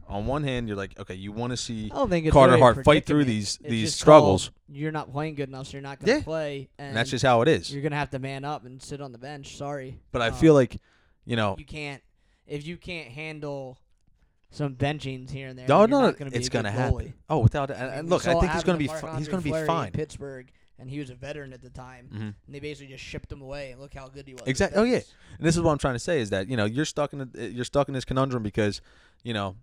[0.07, 2.53] on one hand you're like, okay, you want to see I don't think it's Carter
[2.53, 5.83] really Hart fight through these It's these struggles, You're not playing good enough, so you're
[5.83, 6.23] not gonna Yeah.
[6.23, 7.71] play, and, and that's just how it is.
[7.71, 9.55] you're gonna have to man up and sit on the bench.
[9.55, 10.81] Sorry, But I Um, feel like,
[11.25, 12.01] you know, you can't
[12.47, 13.77] if you can't handle
[14.51, 15.67] some benchings here and there.
[15.67, 17.13] No, no, gonna be it's gonna happen.
[17.29, 19.43] oh, without and, and look, I think he's going to to be fi- he's going
[19.43, 19.91] to be fine.
[19.91, 22.17] Pittsburgh, and he was a veteran at the time, Mhm.
[22.17, 23.71] and they basically just shipped him away.
[23.71, 24.43] And look how good he was.
[24.47, 24.79] Exactly.
[24.79, 25.01] Oh, yeah.
[25.37, 27.29] And this is what I'm trying to say is that you know you're stuck in
[27.35, 28.81] a, you're stuck in this conundrum because
[29.23, 29.55] you know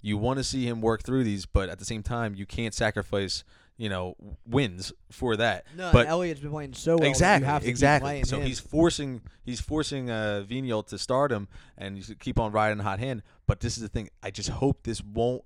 [0.00, 2.72] you want to see him work through these, but at the same time you can't
[2.72, 3.44] sacrifice
[3.80, 4.14] you know
[4.46, 5.64] wins for that.
[5.74, 7.08] No, but Elliott's been playing so well.
[7.08, 8.22] exactly, you exactly.
[8.24, 8.46] So him.
[8.46, 12.84] he's forcing he's forcing uh, Vigneault to start him, and you keep on riding the
[12.84, 13.22] hot hand.
[13.46, 14.10] But this is the thing.
[14.22, 15.44] I just hope this won't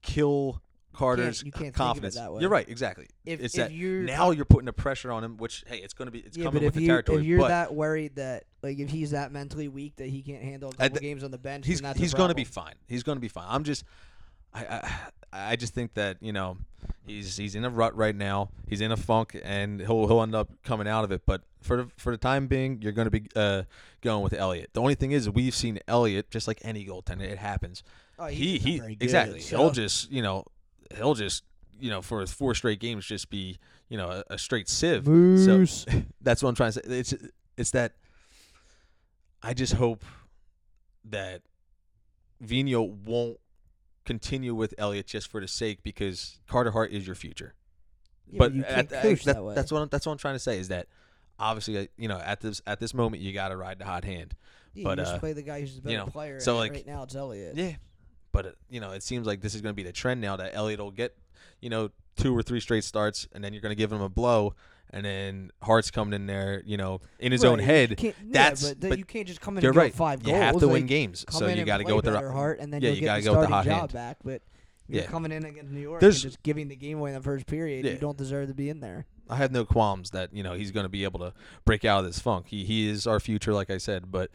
[0.00, 0.62] kill
[0.94, 2.14] Carter's you can't of it confidence.
[2.14, 2.40] that way.
[2.40, 3.08] You're right, exactly.
[3.26, 5.92] if, it's if that you're now you're putting the pressure on him, which hey, it's
[5.92, 7.18] going to be it's yeah, coming but with if the you territory.
[7.18, 10.70] if you're that worried that like if he's that mentally weak that he can't handle
[10.70, 12.74] a couple th- games on the bench, he's he's going to be fine.
[12.86, 13.46] He's going to be fine.
[13.48, 13.84] I'm just
[14.54, 14.92] I, I
[15.32, 16.56] I just think that you know
[17.06, 18.50] he's he's in a rut right now.
[18.68, 21.22] He's in a funk, and he'll he'll end up coming out of it.
[21.26, 23.62] But for the, for the time being, you're going to be uh,
[24.00, 24.70] going with Elliott.
[24.72, 27.22] The only thing is, we've seen Elliott just like any goaltender.
[27.22, 27.82] It happens.
[28.18, 29.40] Oh, he he's he good, exactly.
[29.40, 30.44] so- He'll just you know
[30.96, 31.44] he'll just
[31.78, 35.06] you know for four straight games just be you know a, a straight sieve.
[35.06, 35.86] Moose.
[35.88, 36.98] So that's what I'm trying to say.
[36.98, 37.14] It's
[37.56, 37.92] it's that
[39.42, 40.04] I just hope
[41.04, 41.42] that
[42.44, 43.38] Vigneault won't
[44.10, 47.54] continue with Elliott just for the sake because Carter Hart is your future.
[48.28, 49.54] Yeah, but you at- can't at- coach that- that way.
[49.54, 50.88] that's what I'm, that's what I'm trying to say is that
[51.38, 54.04] obviously uh, you know at this at this moment you got to ride the hot
[54.04, 54.34] hand.
[54.74, 56.40] Yeah, but, you just uh, play the guy who's the better you know, player.
[56.40, 57.56] so, like- right now it's Elliott.
[57.56, 57.74] Yeah.
[58.32, 60.36] But uh, you know, it seems like this is going to be the trend now
[60.36, 61.16] that Elliott will get,
[61.60, 64.08] you know, two or three straight starts, and then you're going to give him a
[64.08, 64.54] blow,
[64.92, 68.00] and then Hart's coming in there, you know, in his own Right, you head.
[68.02, 69.94] yeah, that's- but, but you can't just come in You're right.
[69.94, 72.72] five you have to win games, so you got to go with the heart, and
[72.72, 73.92] then yeah, you get gotta the go with the hot job hand.
[73.92, 74.16] back.
[74.24, 74.42] But
[74.88, 75.08] you're Yeah.
[75.08, 77.46] coming in against New York There's- and just giving the game away in the first
[77.46, 77.84] period.
[77.84, 77.92] Yeah.
[77.92, 79.06] You don't deserve to be in there.
[79.28, 81.32] I have no qualms that you know he's going to be able to
[81.64, 82.46] break out of this funk.
[82.48, 84.10] He he is our future, like I said.
[84.10, 84.32] But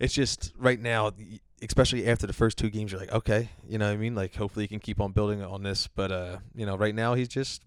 [0.00, 1.12] it's just right now,
[1.60, 4.14] especially after the first two games, you're like, okay, you know what I mean?
[4.14, 5.86] Like hopefully he can keep on building on this.
[5.88, 7.62] But uh, you know, right now he's just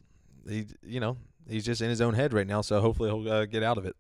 [0.50, 2.62] he you know he's just in his own head right now.
[2.62, 3.96] So hopefully he'll uh, get out of it.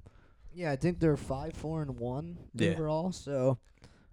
[0.53, 2.71] Yeah, I think they're five, four, and one Yeah.
[2.71, 3.11] overall.
[3.11, 3.57] So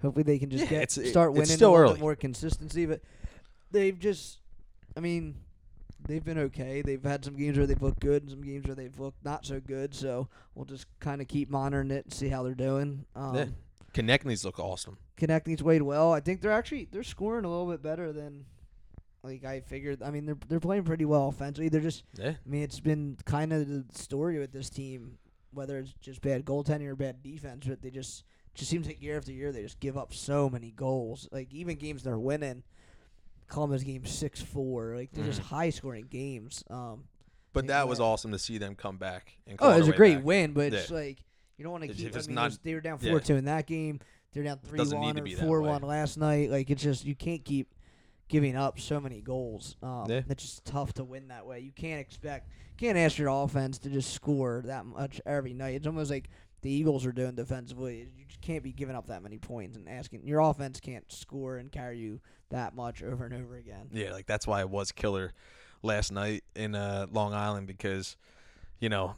[0.02, 1.94] hopefully they can just Yeah, get it's- it- start it's winning still a little early.
[1.94, 2.86] bit more consistency.
[2.86, 3.00] But
[3.70, 4.38] they've just,
[4.96, 5.34] I mean,
[6.06, 6.80] they've been okay.
[6.82, 9.44] They've had some games where they've looked good and some games where they've looked not
[9.44, 9.94] so good.
[9.94, 13.04] So we'll just kind of keep monitoring it and see how they're doing.
[13.16, 13.46] Um, Yeah.
[13.94, 14.98] Konecny's look awesome.
[15.16, 16.12] Konecny's played well.
[16.12, 18.44] I think they're actually they're scoring a little bit better than
[19.22, 20.02] like I figured.
[20.02, 21.68] I mean, they're they're playing pretty well offensively.
[21.68, 22.30] They're just Yeah.
[22.30, 25.18] I mean, it's been kind of the story with this team,
[25.52, 29.16] whether it's just bad goaltending or bad defense, but they just just seems like year
[29.16, 31.28] after year they just give up so many goals.
[31.32, 32.62] Like even games they're winning,
[33.48, 34.94] Columbus game six four.
[34.96, 35.44] Like they're just Mhm.
[35.46, 36.64] high scoring games.
[36.70, 37.04] Um,
[37.52, 38.04] But that was yeah.
[38.04, 39.38] awesome to see them come back.
[39.46, 40.24] And oh, it was a great back.
[40.24, 40.78] win, but Yeah.
[40.80, 41.18] it's like
[41.56, 42.14] you don't want to keep.
[42.14, 43.10] I mean, not- they were down yeah.
[43.10, 44.00] four two in that game.
[44.32, 46.50] They're down three one or four one last night.
[46.50, 47.74] Like it's just you can't keep
[48.28, 49.76] giving up so many goals.
[49.82, 50.22] Um, Yeah.
[50.28, 51.60] It's just tough to win that way.
[51.60, 55.74] You can't expect, can't ask your offense to just score that much every night.
[55.74, 56.28] It's almost like
[56.62, 58.08] the Eagles are doing defensively.
[58.16, 61.56] You just can't be giving up that many points and asking your offense can't score
[61.56, 63.88] and carry you that much over and over again.
[63.92, 65.32] Yeah, like that's why it was killer
[65.82, 68.16] last night in uh, Long Island because,
[68.80, 69.16] you know,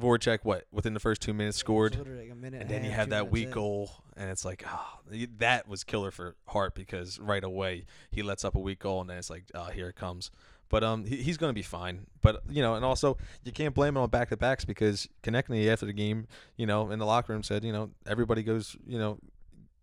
[0.00, 3.00] Voracek what within the first two minutes scored, like a minute and then you half,
[3.00, 3.50] have that weak in.
[3.52, 5.00] goal, and it's like, oh,
[5.38, 9.10] that was killer for Hart because right away he lets up a weak goal, and
[9.10, 10.30] then it's like, oh, here it comes.
[10.70, 12.06] But um, he, he's going to be fine.
[12.22, 15.68] But you know, and also you can't blame him on back to backs because Konecny
[15.70, 16.26] after the game,
[16.56, 19.18] you know, in the locker room said, you know, everybody goes, you know,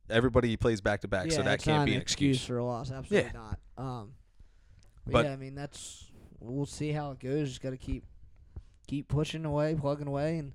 [0.09, 2.43] everybody plays back to back, yeah, so that can't be an an excuse.
[2.43, 2.91] for a loss.
[2.91, 3.39] Absolutely Yeah.
[3.39, 3.59] not.
[3.77, 4.13] Um,
[5.05, 6.05] but, But- yeah, I mean that's
[6.39, 7.49] we'll see how it goes.
[7.49, 8.03] Just got to keep
[8.89, 10.53] keep pushing away, plugging away, and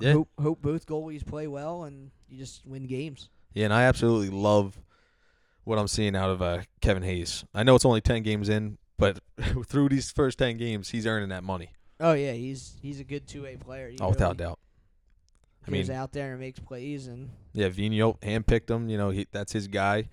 [0.00, 0.12] Yeah.
[0.14, 3.28] hope hope both goalies play well, and you just win games.
[3.52, 4.80] Yeah, and I absolutely love
[5.64, 7.44] what I'm seeing out of uh, Kevin Hayes.
[7.54, 9.20] I know it's only ten games in, but
[9.66, 11.70] through these first ten games, he's earning that money.
[12.00, 13.90] Oh yeah, he's he's a good two way player.
[13.90, 14.58] He Oh, without really doubt.
[15.66, 18.88] I mean, out there and makes plays, and yeah, Vigneault handpicked him.
[18.88, 20.08] You know, he, that's his guy.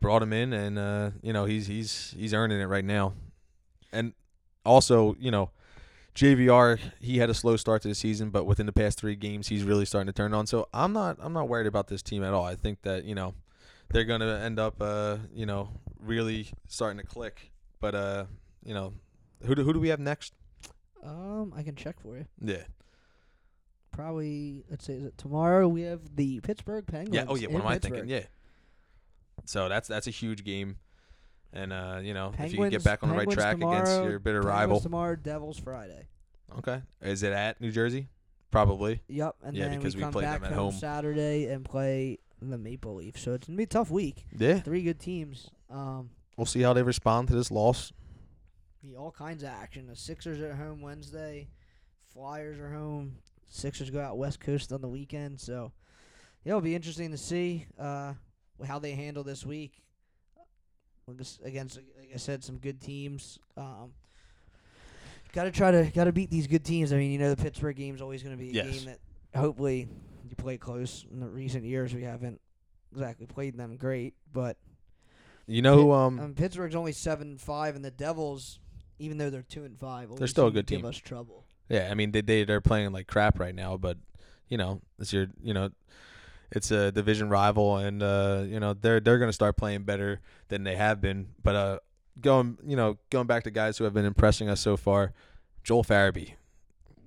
[0.00, 3.14] Brought him in, and uh, you know he's he's he's earning it right now.
[3.92, 4.12] And
[4.64, 5.50] also, you know,
[6.18, 9.46] JVR he had a slow start to the season, but within the past three games,
[9.46, 10.46] he's really starting to turn on.
[10.48, 12.44] So I'm not I'm not worried about this team at all.
[12.44, 13.34] I think that you know
[13.90, 17.52] they're gonna end up, uh, you know, really starting to click.
[17.80, 18.24] But uh,
[18.64, 18.94] you know,
[19.44, 20.34] who do who do we have next?
[21.04, 22.26] Um, I can check for you.
[22.40, 22.64] Yeah,
[23.92, 25.68] Probably let's say is it tomorrow?
[25.68, 27.14] We have the Pittsburgh Penguins.
[27.14, 27.26] yeah.
[27.28, 28.08] Oh yeah, what am I thinking?
[28.08, 28.24] Yeah.
[29.44, 30.78] So that's that's a huge game,
[31.52, 34.02] and uh, you know, if you can get back on the right Penguins track against
[34.04, 34.80] your bitter Penguins rival.
[34.80, 35.16] tomorrow.
[35.16, 36.08] Devils Friday.
[36.58, 38.08] Okay, is it at New Jersey?
[38.50, 39.02] Probably.
[39.08, 40.80] Yep, and Yeah, then because we we come played them back at home home.
[40.80, 43.20] Saturday and play the Maple Leafs.
[43.22, 44.24] So it's gonna be a tough week.
[44.38, 45.50] Yeah, Three good teams.
[45.68, 47.92] Um, we'll see how they respond to this loss.
[48.82, 49.86] be all kinds of action.
[49.86, 51.48] The Sixers are at home Wednesday.
[52.14, 53.16] Flyers are home.
[53.50, 55.38] Sixers go out West Coast on the weekend.
[55.40, 55.72] So
[56.44, 58.14] yeah, it'll be interesting to see uh,
[58.66, 59.82] how they handle this week.
[61.08, 63.38] Against- Against, like I said, some good teams.
[63.56, 63.92] Um,
[65.32, 66.92] got to try to got to beat these good teams.
[66.92, 68.66] I mean, you know, the Pittsburgh game's always going to be a Yes.
[68.78, 68.98] game that
[69.38, 69.88] hopefully
[70.28, 71.04] you play close.
[71.10, 72.40] In the recent years, we haven't
[72.92, 74.56] exactly played them great, but
[75.46, 75.92] You know who?
[75.92, 78.58] Um, um, Pittsburgh's only seven and five, and the Devils,
[78.98, 80.86] even though they're two and five, they're still a good give team.
[80.86, 81.44] us trouble.
[81.68, 83.98] Yeah, I mean they they they're playing like crap right now, but
[84.48, 85.70] you know it's your you know
[86.50, 90.64] it's a division rival, and uh, you know they're they're gonna start playing better than
[90.64, 91.28] they have been.
[91.42, 91.78] But uh,
[92.20, 95.12] going you know going back to guys who have been impressing us so far,
[95.62, 96.32] Joel Farabee.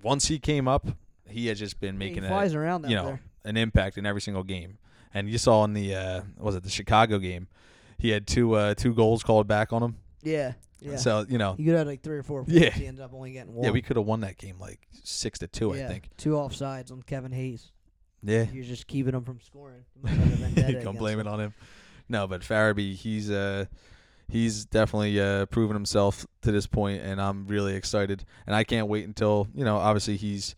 [0.04, 0.88] Once he came up,
[1.28, 3.22] he has just been Yeah, making he a flies around you know there.
[3.46, 4.78] an impact in every single game.
[5.14, 7.48] And you saw in the uh, was it the Chicago game,
[7.98, 9.98] he had two uh, two goals called back on him.
[10.24, 10.96] Yeah, yeah.
[10.96, 12.54] So you know you could have like three or four points.
[12.60, 12.70] Yeah.
[12.72, 13.66] He ends up only getting one.
[13.66, 16.10] yeah we could have won that game like six to two yeah, I think.
[16.18, 17.72] two offsides on Kevin Hayes.
[18.24, 18.44] Yeah.
[18.46, 19.84] He was just keeping him from scoring.
[19.94, 21.28] He must have a vendetta you can against blame him.
[21.28, 21.54] it on him.
[22.10, 23.66] No, but Farabee, he's uh
[24.30, 28.24] he's definitely uh proven himself to this point and I'm really excited.
[28.46, 30.56] And I can't wait until, you know, obviously he's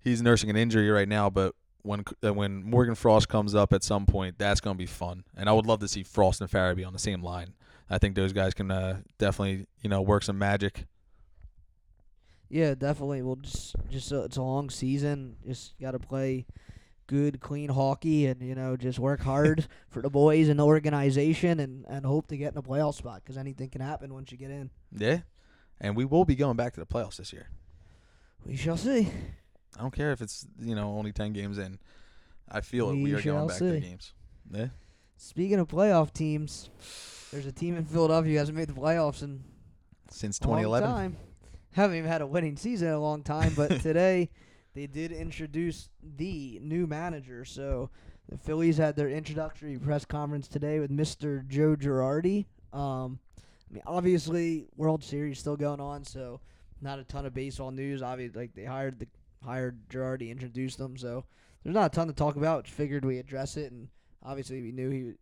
[0.00, 3.82] he's nursing an injury right now, but when uh, when Morgan Frost comes up at
[3.82, 5.24] some point, that's going to be fun.
[5.36, 7.54] And I would love to see Frost and Farabee on the same line.
[7.90, 10.86] I think those guys can uh, definitely, you know, work some magic.
[12.48, 13.22] Yeah, definitely.
[13.22, 15.36] Well, just just uh, it's a long season.
[15.46, 16.46] Just got to play
[17.12, 21.60] good, clean hockey, and you know, just work hard for the boys and the organization,
[21.60, 24.38] and and hope to get in a playoff spot because anything can happen once you
[24.38, 24.70] get in.
[24.96, 25.18] Yeah.
[25.80, 27.50] And we will be going back to the playoffs this year.
[28.46, 29.08] We shall see.
[29.76, 31.78] I don't care if it's, you know, only 10 games in.
[32.48, 32.94] I feel it.
[32.94, 33.88] We We are going back to the see.
[33.88, 34.12] games.
[34.52, 34.66] Yeah.
[35.16, 36.70] Speaking of playoff teams,
[37.32, 39.42] there's a team in Philadelphia who hasn't made the playoffs in
[40.10, 40.88] Since a long 2011.
[40.88, 41.16] time.
[41.72, 44.30] Haven't even had a winning season in a long time, but today
[44.74, 47.44] they did introduce the new manager.
[47.44, 47.90] So
[48.28, 51.46] the Phillies had their introductory press conference today with Mr.
[51.46, 52.46] Joe Girardi.
[52.72, 56.40] Um, I mean, obviously World Series still going on, so
[56.80, 58.02] not a ton of baseball news.
[58.02, 59.06] Obviously, like they hired the
[59.44, 61.24] hired Girardi, introduced them, so
[61.64, 62.66] there's not a ton to talk about.
[62.68, 63.88] Figured we address it, and
[64.22, 65.12] obviously we knew he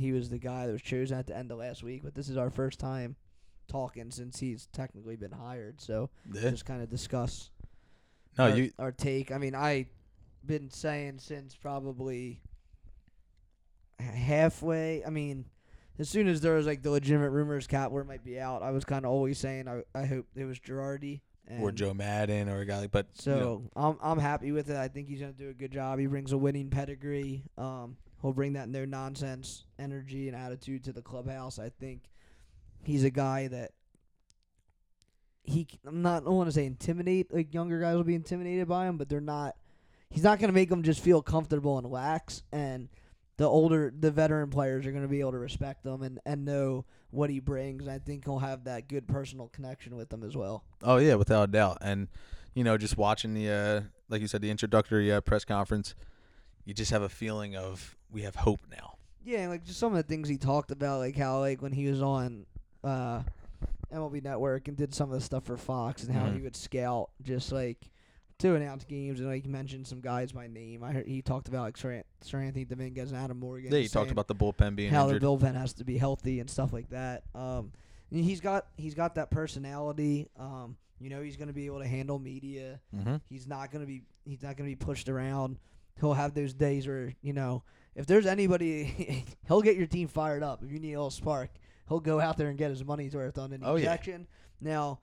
[0.00, 2.02] he was the guy that was chosen at the end of last week.
[2.04, 3.16] But this is our first time
[3.68, 5.80] talking since he's technically been hired.
[5.80, 6.50] So Yeah.
[6.50, 7.50] just kind of discuss
[8.40, 8.72] No, our, you.
[8.78, 9.32] our take.
[9.32, 9.86] I mean, I
[10.44, 12.40] been saying since probably
[13.98, 15.04] halfway.
[15.04, 15.44] I mean,
[15.98, 18.84] as soon as there was like the legitimate rumors Kapler might be out, I was
[18.84, 22.60] kind of always saying I I hope it was Girardi and Or Joe Maddon or
[22.60, 24.76] a guy like, but So you know, I'm I'm happy with it.
[24.76, 25.98] I think he's gonna do a good job.
[25.98, 27.44] He brings a winning pedigree.
[27.58, 31.58] Um, he'll bring that no nonsense energy and attitude to the clubhouse.
[31.58, 32.02] I think
[32.82, 33.72] he's a guy that
[35.50, 35.66] he.
[35.70, 36.22] c- I'm not.
[36.22, 37.32] I don't want to say intimidate.
[37.32, 39.56] Like younger guys will be intimidated by him, but they're not.
[40.10, 42.42] He's not gonna make them just feel comfortable and lax.
[42.52, 42.88] And
[43.36, 46.84] the older, the veteran players are gonna be able to respect them and and know
[47.10, 47.82] what he brings.
[47.84, 50.64] And I think he'll have that good personal connection with them as well.
[50.82, 51.78] oh yeah, without a doubt.
[51.80, 52.08] And
[52.54, 55.94] you know, just watching the, uh, like you said, the introductory uh, press conference,
[56.64, 58.94] you just have a feeling of we have hope now.
[59.24, 61.86] Yeah, like just some of the things he talked about, like how like when he
[61.88, 62.46] was on
[62.82, 63.22] uh,
[63.92, 66.36] MLB Network and did some of the stuff for Fox, and how Mhm.
[66.36, 67.90] he would scout just like
[68.38, 70.82] to announce games, and like he mentioned some guys by name.
[70.82, 73.70] I heard he talked about like Sir, Seranthony Dominguez and Adam Morgan.
[73.72, 75.22] Yeah, he talked about the bullpen being how injured.
[75.22, 77.24] the bullpen has to be healthy and stuff like that.
[77.34, 77.72] Um,
[78.10, 80.28] he's got he's got that personality.
[80.38, 82.80] Um, you know, he's gonna be able to handle media.
[82.96, 83.16] mm-hmm.
[83.28, 85.58] He's not gonna be he's not gonna be pushed around.
[86.00, 87.62] He'll have those days where you know
[87.94, 90.62] if there's anybody, he'll get your team fired up.
[90.62, 91.50] If you need a little spark,
[91.90, 93.98] he'll go out there and get his money's worth on an Oh, yeah.
[94.60, 95.00] Now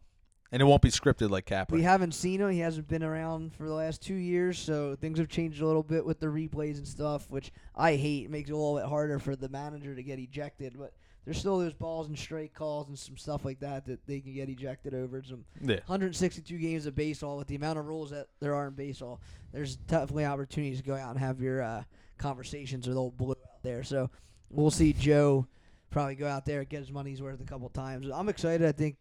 [0.51, 1.71] And it won't be scripted like Kapler.
[1.71, 2.49] we haven't seen him.
[2.49, 5.83] He hasn't been around for the last two years, so things have changed a little
[5.83, 8.25] bit with the replays and stuff, which I hate.
[8.25, 10.93] It makes it a little bit harder for the manager to get ejected, but.
[11.25, 14.33] There's still those balls and straight calls and some stuff like that that they can
[14.33, 15.21] get ejected over.
[15.23, 15.81] Some yeah.
[15.85, 19.19] 162 games of baseball with the amount of rules that there are in baseball,
[19.51, 21.83] there's definitely opportunities to go out and have your uh,
[22.17, 23.83] conversations with old blue out there.
[23.83, 24.09] So
[24.49, 25.47] we'll see Joe
[25.89, 28.07] probably go out there and get his money's worth a couple times.
[28.13, 28.67] I'm excited.
[28.67, 28.97] I think,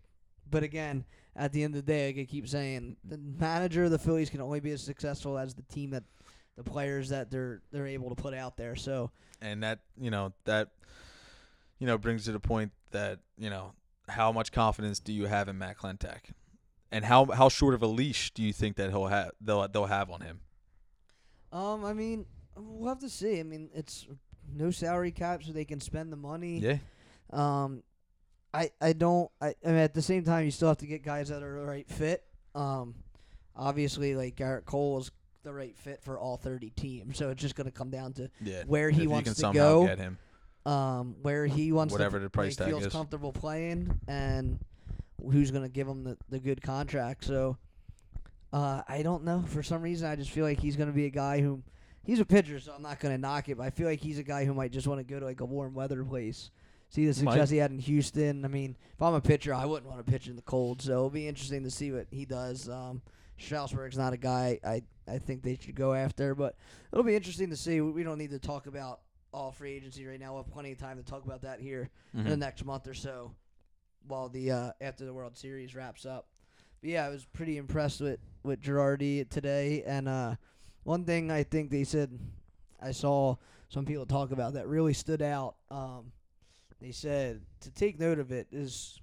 [0.50, 3.90] but again, at the end of the day, like I keep saying, the manager of
[3.90, 6.04] the Phillies can only be as successful as the team that
[6.56, 8.76] the players that they're they're able to put out there.
[8.76, 10.70] So and that you know that
[11.78, 13.72] you know brings to the point that you know
[14.08, 16.32] how much confidence do you have in Matt Klentak,
[16.90, 19.86] and how how short of a leash do you think that he'll have they'll they'll
[19.86, 20.40] have on him?
[21.52, 23.38] Um, I mean, we'll have to see.
[23.38, 24.06] I mean, it's
[24.54, 26.58] no salary cap, so they can spend the money.
[26.58, 26.78] Yeah,
[27.30, 27.82] Um,
[28.52, 29.30] I I don't.
[29.40, 31.60] I, I mean, at the same time, you still have to get guys that are
[31.60, 32.24] the right fit.
[32.54, 32.94] Um,
[33.54, 35.10] obviously, like Gerrit Cole is
[35.42, 38.30] the right fit for all 30 teams, so it's just going to come down to
[38.42, 38.64] yeah.
[38.66, 40.18] where if he you wants to go, get him,
[40.64, 42.92] um, where he wants whatever to the price tag feels is.
[42.92, 44.58] comfortable playing, and
[45.30, 47.24] who's going to give him the, the good contract.
[47.24, 47.56] So,
[48.52, 49.44] uh, I don't know.
[49.46, 51.62] For some reason, I just feel like he's going to be a guy who.
[52.06, 53.56] He's a pitcher, so I'm not going to knock it.
[53.58, 55.40] But I feel like he's a guy who might just want to go to like
[55.40, 56.50] a warm weather place.
[56.88, 58.44] See the success he had in Houston.
[58.44, 60.80] I mean, if I'm a pitcher, I wouldn't want to pitch in the cold.
[60.82, 62.68] So it'll be interesting to see what he does.
[62.68, 63.02] Um,
[63.38, 66.56] Strasburg's not a guy I, I think they should go after, but
[66.92, 67.80] it'll be interesting to see.
[67.80, 69.00] We don't need to talk about
[69.32, 70.32] all free agency right now.
[70.34, 72.38] We'll have plenty of time to talk about that here in the Mhm.
[72.38, 73.34] next month or so,
[74.06, 76.28] while the uh, after the World Series wraps up.
[76.80, 80.36] But yeah, I was pretty impressed with with Girardi today, and uh,
[80.86, 82.18] one thing I think they said
[82.80, 83.36] I saw
[83.68, 85.56] some people talk about that really stood out.
[85.70, 86.12] Um,
[86.80, 89.00] they said to take note of it is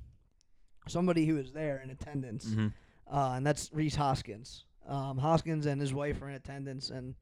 [0.88, 2.74] somebody who was there in attendance, Mhm.
[3.12, 4.66] uh, and that's Rhys Hoskins.
[4.86, 7.16] Um, Hoskins and his wife were in attendance, and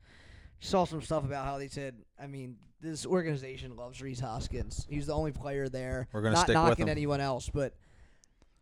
[0.60, 4.86] saw some stuff about how they said, I mean, this organization loves Rhys Hoskins.
[4.90, 6.08] He's the only player there.
[6.12, 6.90] We're gonna not stick with knocking him.
[6.92, 7.76] anyone else, but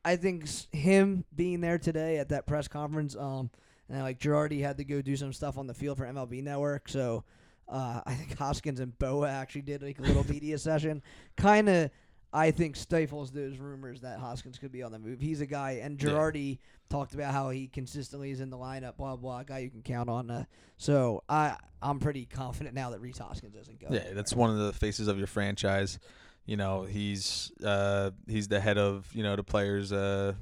[0.06, 3.50] I think him being there today at that press conference, um,
[3.90, 6.90] and like Girardi had to go do some stuff on the field for MLB Network,
[6.90, 7.24] so
[7.68, 11.02] uh, I think Hoskins and Boa actually did like a little media session,
[11.38, 11.92] kind of.
[12.32, 15.20] I think stifles those rumors that Hoskins could be on the move.
[15.20, 16.10] He's a guy, and Yeah.
[16.10, 19.82] Girardi talked about how he consistently is in the lineup, blah blah, guy you can
[19.82, 20.30] count on.
[20.30, 20.44] Uh,
[20.78, 23.88] so I I'm pretty confident now that Rhys Hoskins doesn't go.
[23.90, 25.98] Yeah, that's one of the faces of your franchise.
[26.46, 29.92] You know, he's uh he's the head of you know the players.
[29.92, 30.34] Uh,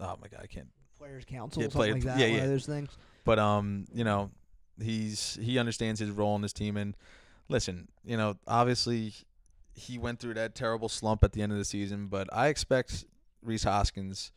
[0.00, 0.68] oh my god, I can't.
[1.06, 2.18] Players Council, Yeah, something player- like that.
[2.18, 2.42] yeah, one yeah.
[2.44, 2.90] of those things.
[3.24, 4.30] But um, you know,
[4.80, 6.76] he's he understands his role in this team.
[6.76, 6.96] And
[7.48, 9.14] listen, you know, obviously
[9.74, 12.06] he went through that terrible slump at the end of the season.
[12.08, 13.04] But I expect
[13.42, 14.32] Rhys Hoskins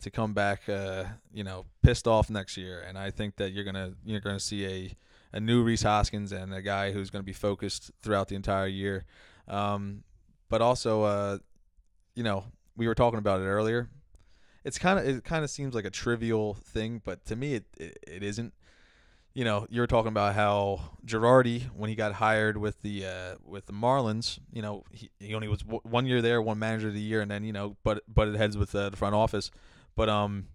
[0.00, 2.80] to come back, uh, you know, pissed off next year.
[2.86, 4.92] And I think that you're gonna you're gonna see a
[5.32, 9.04] a new Rhys Hoskins and a guy who's gonna be focused throughout the entire year.
[9.48, 10.04] Um,
[10.48, 11.38] but also, uh,
[12.14, 12.44] you know,
[12.76, 13.88] we were talking about it earlier.
[14.64, 17.64] It's kind of it kind of seems like a trivial thing, but to me, it,
[17.78, 18.54] it it isn't.
[19.34, 23.34] You know, you were talking about how Girardi, when he got hired with the uh,
[23.44, 26.88] with the Marlins, you know, he, he only was w- one year there, one manager
[26.88, 29.50] of the year, and then you know, but butted heads with uh, the front office.
[29.96, 30.46] But um,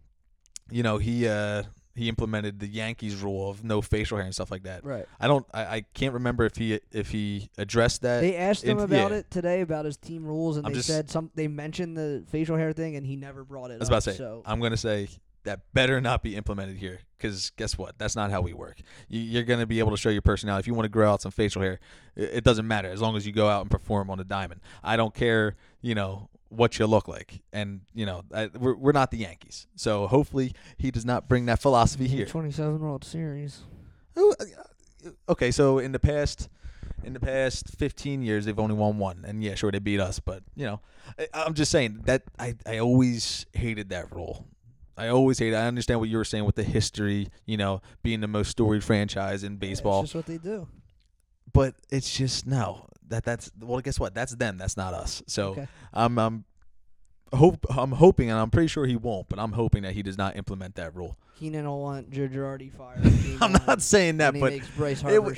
[0.71, 1.63] you know, he uh
[1.99, 4.83] he implemented the Yankees rule of no facial hair and stuff like that.
[4.83, 5.05] Right.
[5.19, 8.21] I don't, I, I can't remember if he if he addressed that.
[8.21, 9.17] They asked him in- about yeah.
[9.17, 11.29] it today about his team rules, and I'm they just- said some.
[11.35, 13.75] They mentioned the facial hair thing, and he never brought it.
[13.75, 15.09] I was up, about to say, So I'm going to say
[15.43, 17.97] that better not be implemented here because guess what?
[17.97, 18.79] That's not how we work.
[19.07, 20.61] You, you're going to be able to show your personality.
[20.63, 21.79] If you want to grow out some facial hair,
[22.15, 24.61] it, it doesn't matter as long as you go out and perform on the diamond.
[24.83, 27.41] I don't care, you know, what you look like.
[27.53, 29.67] And, you know, I, we're, we're not the Yankees.
[29.75, 32.25] So hopefully he does not bring that philosophy here.
[32.25, 33.61] 27 World Series.
[34.17, 34.45] Oh, uh,
[35.29, 36.49] Okay, so in the past,
[37.05, 40.19] in the past 15 years, they've only won one, and yeah, sure they beat us,
[40.19, 40.81] but you know,
[41.17, 44.45] I, I'm just saying that I I always hated that rule.
[44.97, 45.55] I always hated.
[45.55, 48.83] I understand what you were saying with the history, you know, being the most storied
[48.83, 50.67] franchise in baseball, It's just what they do.
[51.53, 52.87] but it's just no.
[53.09, 54.13] That that's well, guess what?
[54.13, 54.57] That's them.
[54.57, 55.21] That's not us.
[55.27, 55.67] So Okay.
[55.93, 56.45] I'm I'm
[57.33, 60.17] hope I'm hoping, and I'm pretty sure he won't, but I'm hoping that he does
[60.17, 61.17] not implement that rule.
[61.39, 62.99] Keenan will want Joe Girardi fired.
[63.41, 64.63] I'm not saying that, but it,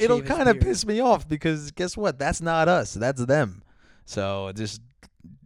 [0.02, 2.18] it'll kind of piss me off because guess what?
[2.18, 2.94] That's not us.
[2.94, 3.62] That's them.
[4.06, 4.82] So just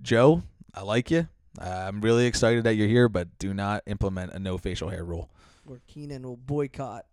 [0.02, 1.28] Joe, I like you.
[1.60, 5.30] I'm really excited that you're here, but do not implement a no facial hair rule.
[5.70, 7.06] Or Keenan will boycott.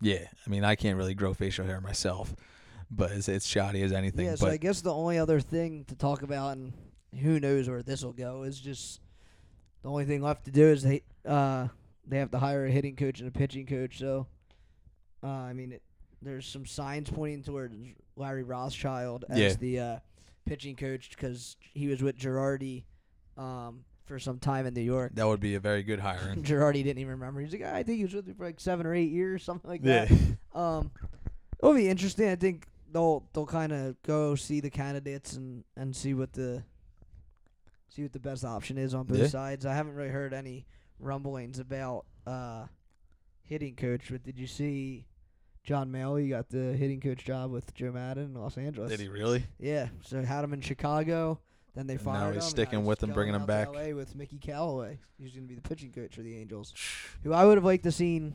[0.00, 2.34] Yeah, I mean I can't really grow facial hair myself,
[2.90, 4.26] but it's, it's shoddy as anything.
[4.26, 6.72] Yeah, so I guess the only other thing to talk about, and
[7.20, 9.00] who knows where this will go, is just
[9.82, 11.68] the only thing left to do is they uh
[12.06, 13.98] they have to hire a hitting coach and a pitching coach.
[13.98, 14.26] So,
[15.22, 15.82] uh, I mean, it,
[16.22, 17.76] there's some signs pointing towards
[18.16, 19.54] Larry Rothschild as Yeah.
[19.54, 19.98] the uh,
[20.46, 22.84] pitching coach because he was with Girardi
[23.36, 25.12] um, for some time in New York.
[25.16, 26.42] that would be a very good hiring.
[26.44, 27.40] Girardi didn't even remember.
[27.42, 29.70] He's like, I think he was with me for like seven or eight years, something
[29.70, 30.10] like that.
[30.10, 30.16] yeah,
[30.54, 30.90] Um,
[31.62, 32.28] it'll be interesting.
[32.30, 36.62] I think they'll they'll kind of go see the candidates and and see what the
[37.88, 39.26] see what the best option is on both Yeah.
[39.28, 39.66] sides.
[39.66, 40.66] I haven't really heard any
[40.98, 42.66] rumblings about uh
[43.42, 45.06] hitting coach, but did you see
[45.64, 48.90] John Mallee got the hitting coach job with Joe Maddon in Los Angeles?
[48.90, 49.44] Did he really?
[49.58, 51.40] Yeah, so had him in Chicago.
[51.74, 52.50] Then they And now he's him.
[52.50, 53.68] sticking now with he's him, bringing him back.
[53.68, 54.98] LA with Mickey Callaway.
[55.18, 56.74] He's going to be the pitching coach for the Angels,
[57.22, 58.34] who I would have liked to seen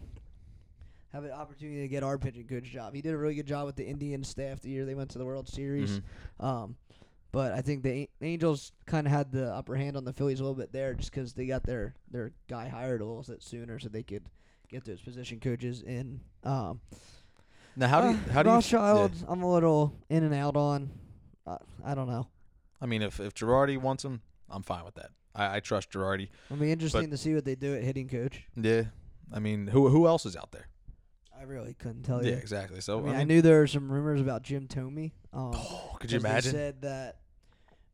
[1.14, 2.94] have an opportunity to get our pitching coach job.
[2.96, 5.20] He did a really good job with the Indian staff the year they went to
[5.20, 6.02] the World Series.
[6.40, 6.44] Mhm.
[6.44, 6.76] Um,
[7.32, 10.44] but I think the Angels kind of had the upper hand on the Phillies a
[10.44, 13.80] little bit there, just because they got their their guy hired a little bit sooner,
[13.80, 14.24] so they could
[14.70, 16.20] get those position coaches in.
[16.44, 16.82] Um,
[17.76, 18.56] Now, how do you, uh, how do you?
[18.56, 19.14] Rothschild?
[19.16, 19.26] yeah.
[19.28, 20.92] I'm a little in and out on.
[21.46, 22.28] Uh, I don't know.
[22.82, 25.10] I mean, if if Girardi wants him, I'm fine with that.
[25.36, 26.30] I, I trust Girardi.
[26.52, 28.44] It'll be interesting to see what they do at hitting coach.
[28.56, 28.84] Yeah.
[29.32, 30.68] I mean, who who else is out there?
[31.44, 32.32] I really couldn't tell you.
[32.32, 32.80] yeah, exactly.
[32.80, 35.12] So I mean, I knew there were some rumors about Jim Thome.
[35.34, 36.52] Um, Oh, could you 'cause They imagine?
[36.52, 37.18] said that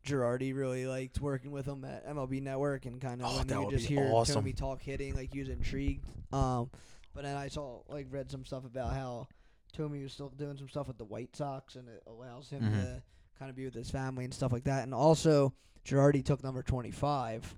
[0.05, 3.71] Girardi really liked working with him at MLB Network, and kind of Oh, when you
[3.71, 4.45] just hear awesome.
[4.45, 6.05] Thome talk hitting, like he was intrigued.
[6.31, 6.69] Um,
[7.15, 9.27] but then I saw like read some stuff about how
[9.75, 12.71] Thome was still doing some stuff with the White Sox, and it allows him Mhm.
[12.73, 13.03] to
[13.39, 14.83] kind of be with his family and stuff like that.
[14.83, 15.53] And also,
[15.85, 17.55] Girardi took number twenty five,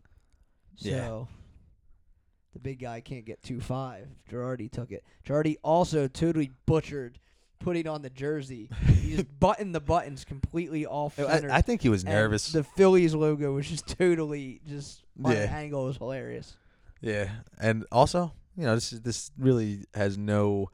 [0.78, 0.90] so.
[0.90, 1.26] Yeah.
[2.54, 4.08] The big guy can't get two five.
[4.30, 5.04] Girardi took it.
[5.26, 7.20] Girardi also totally butchered
[7.60, 8.70] putting on the jersey.
[8.88, 11.52] he just buttoned the buttons completely off I, center.
[11.52, 12.52] I think he was nervous.
[12.52, 15.54] The Phillies logo was just totally just on Yeah.
[15.56, 15.86] angle.
[15.86, 16.58] Was hilarious.
[17.02, 17.30] Yeah,
[17.60, 20.70] and also, you know, this is, this really has no,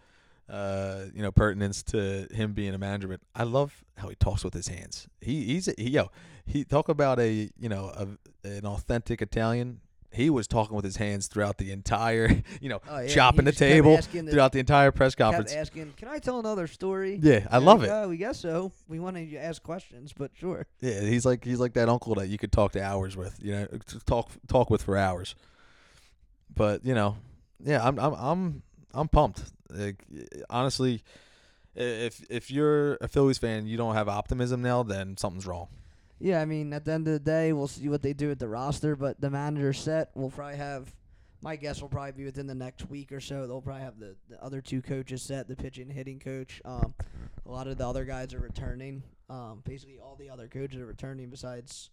[0.49, 3.07] uh, you know, pertinence to him being a manager.
[3.07, 5.07] But I love how he talks with his hands.
[5.21, 6.09] He he's a, he yo
[6.45, 9.81] he talk about a you know a, an authentic Italian.
[10.17, 13.51] He was talking with his hands throughout the entire, you know, Oh, yeah, chopping the
[13.51, 15.53] table the- throughout the entire press conference.
[15.53, 17.93] asking, "Can I tell another story?" Yeah, I And love like, it.
[17.93, 18.71] "Oh, we guess so.
[18.89, 20.67] We wanted you to ask questions, but sure.
[20.81, 23.53] Yeah, he's like he's like that uncle that you could talk to hours with, you
[23.53, 23.67] know,
[24.05, 25.35] talk talk with for hours.
[26.53, 27.17] But you know,
[27.63, 28.61] yeah, I'm I'm I'm
[28.93, 29.43] I'm pumped.
[29.69, 30.03] Like,
[30.49, 31.03] honestly,
[31.75, 35.67] if if you're a Phillies fan, you don't have optimism now, then something's wrong.
[36.19, 38.39] Yeah, I mean, at the end of the day, we'll see what they do with
[38.39, 40.93] the roster, but the manager set will probably have.
[41.39, 43.45] My guess will probably be within the next week or so.
[43.45, 46.59] They'll probably have the, the other two coaches set, the pitching hitting coach.
[46.65, 46.95] Um,
[47.45, 49.03] a lot of the other guys are returning.
[49.29, 51.91] Um, basically, all the other coaches are returning besides,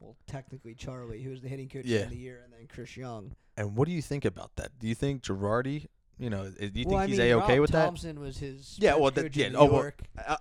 [0.00, 2.00] well, technically Charlie, who was the hitting coach Yeah.
[2.02, 3.34] in the year, and then Chris Young.
[3.56, 4.78] And what do you think about that?
[4.78, 5.86] Do you think Girardi,
[6.18, 7.84] you know, do you think well, I he's mean, a okay Rob with that?
[7.86, 9.92] Thompson was his Yeah, well, that- yeah, oh, well,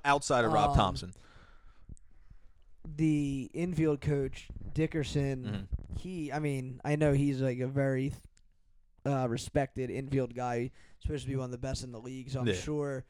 [0.04, 1.14] Outside of Rob Um, Thompson,
[2.86, 6.00] the infield coach Dickerson, Mhm.
[6.00, 8.14] he I mean, I know he's like a very
[9.06, 12.40] uh, respected infield guy, supposed to be one of the best in the league, so
[12.40, 12.54] I'm Yeah.
[12.54, 13.04] sure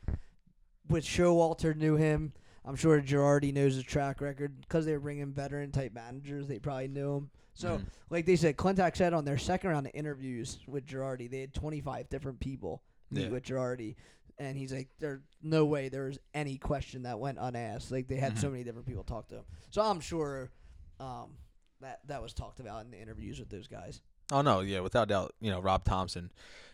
[0.89, 2.33] with Showalter knew him.
[2.65, 6.47] I'm sure Girardi knows his track record because they were bringing veteran type managers.
[6.47, 7.29] They probably knew him.
[7.53, 7.85] So, Mhm.
[8.09, 11.53] like they said, Klentak said on their second round of interviews with Girardi, they had
[11.53, 13.29] 25 different people meet Yeah.
[13.29, 13.95] with Girardi.
[14.39, 17.91] And he's like, there's no way there was any question that went unasked.
[17.91, 18.51] Like they had so Mhm.
[18.53, 19.43] many different people talk to him.
[19.69, 20.51] So I'm sure
[20.99, 21.37] um,
[21.81, 24.01] that that was talked about in the interviews with those guys.
[24.31, 25.33] Oh no, yeah, without doubt.
[25.41, 26.31] You know, Rob Thompson,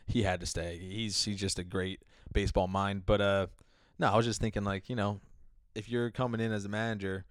[0.07, 0.77] he had to stay.
[0.77, 2.01] He's he's just a great
[2.31, 3.05] baseball mind.
[3.05, 3.47] But uh,
[3.97, 5.19] no, I was just thinking like you know,
[5.75, 7.25] if you're coming in as a manager,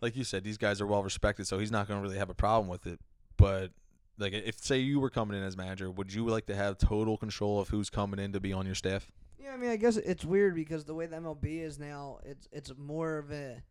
[0.00, 2.30] like you said, these guys are well respected, so he's not going to really have
[2.30, 3.00] a problem with it.
[3.36, 3.72] But
[4.18, 7.16] like, if say you were coming in as manager, would you like to have total
[7.16, 9.10] control of who's coming in to be on your staff?
[9.42, 12.46] Yeah, I mean, I guess it's weird because the way the MLB is now, it's
[12.52, 13.62] it's more of a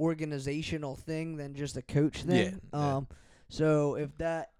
[0.00, 2.60] organizational thing than just a coach thing.
[2.72, 2.96] yeah.
[2.96, 3.06] Um,
[3.48, 4.52] so if that,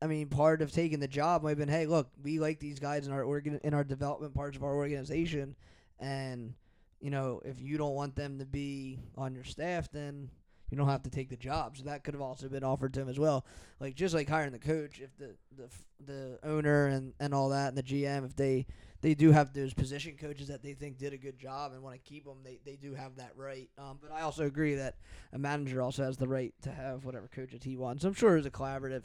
[0.00, 2.78] I mean, part of taking the job might have been, hey, look, we like these
[2.78, 5.56] guys in our organ in our development parts of our organization,
[5.98, 6.54] and
[7.00, 10.30] you know, if you don't want them to be on your staff, then
[10.70, 11.76] you don't have to take the job.
[11.76, 13.46] So that could have also been offered to him as well.
[13.80, 17.48] Like just like hiring the coach, if the the f- the owner and and all
[17.50, 18.66] that and the GM, if they
[19.00, 21.94] they do have those position coaches that they think did a good job and want
[21.94, 23.68] to keep them, they, they do have that right.
[23.78, 24.96] Um, but I also agree that
[25.32, 28.04] a manager also has the right to have whatever coaches he wants.
[28.04, 29.04] I'm sure it was a collaborative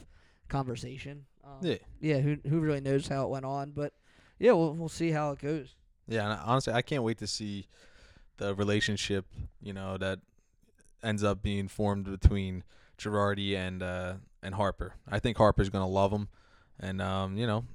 [0.49, 1.25] conversation.
[1.43, 2.19] Um, Yeah, Yeah.
[2.19, 3.71] Who who really knows how it went on?
[3.71, 3.93] But
[4.39, 5.75] yeah, we'll we'll see how it goes.
[6.07, 6.29] yeah.
[6.31, 7.67] And honestly, I can't wait to see
[8.37, 9.25] the relationship.
[9.61, 10.19] You know that
[11.03, 12.63] ends up being formed between
[12.97, 14.95] Girardi and uh, and Harper.
[15.09, 16.29] I think Harper's gonna love him,
[16.79, 17.65] and um, you know,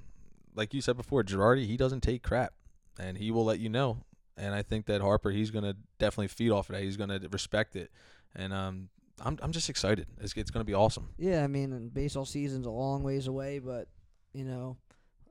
[0.55, 2.53] like you said before, Girardi he doesn't take crap,
[2.99, 4.03] and he will let you know.
[4.37, 6.83] And I think that Harper he's gonna definitely feed off of that.
[6.83, 7.91] He's gonna respect it,
[8.35, 8.89] and um,
[9.19, 10.07] I'm I'm just excited.
[10.21, 11.09] It's it's gonna be awesome.
[11.17, 13.87] Yeah, I mean, and baseball season's a long ways away, but
[14.33, 14.77] you know,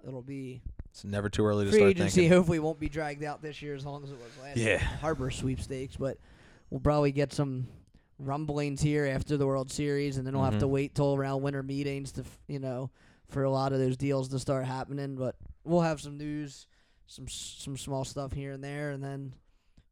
[0.07, 0.61] it'll be
[0.91, 2.37] It's never too early to free start agency thinking.
[2.37, 4.73] hopefully won't be dragged out this year as long as it was last year.
[4.75, 4.79] Yeah.
[4.79, 6.19] Harper sweepstakes, but
[6.69, 7.67] we'll probably get some
[8.19, 10.71] rumblings here after the World Series, and then we'll have to Mhm.
[10.71, 12.91] wait till around winter meetings to, f- you know,
[13.31, 15.17] for a lot of those deals to start happening.
[15.17, 16.67] But we'll have some news,
[17.07, 19.35] some s- some small stuff here and there, and then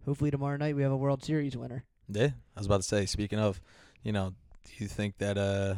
[0.05, 1.84] hopefully tomorrow night we have a World Series winner.
[2.09, 3.07] Yeah, I was about to say.
[3.07, 3.61] Speaking of,
[4.03, 4.34] you know,
[4.64, 5.74] do you think that uh,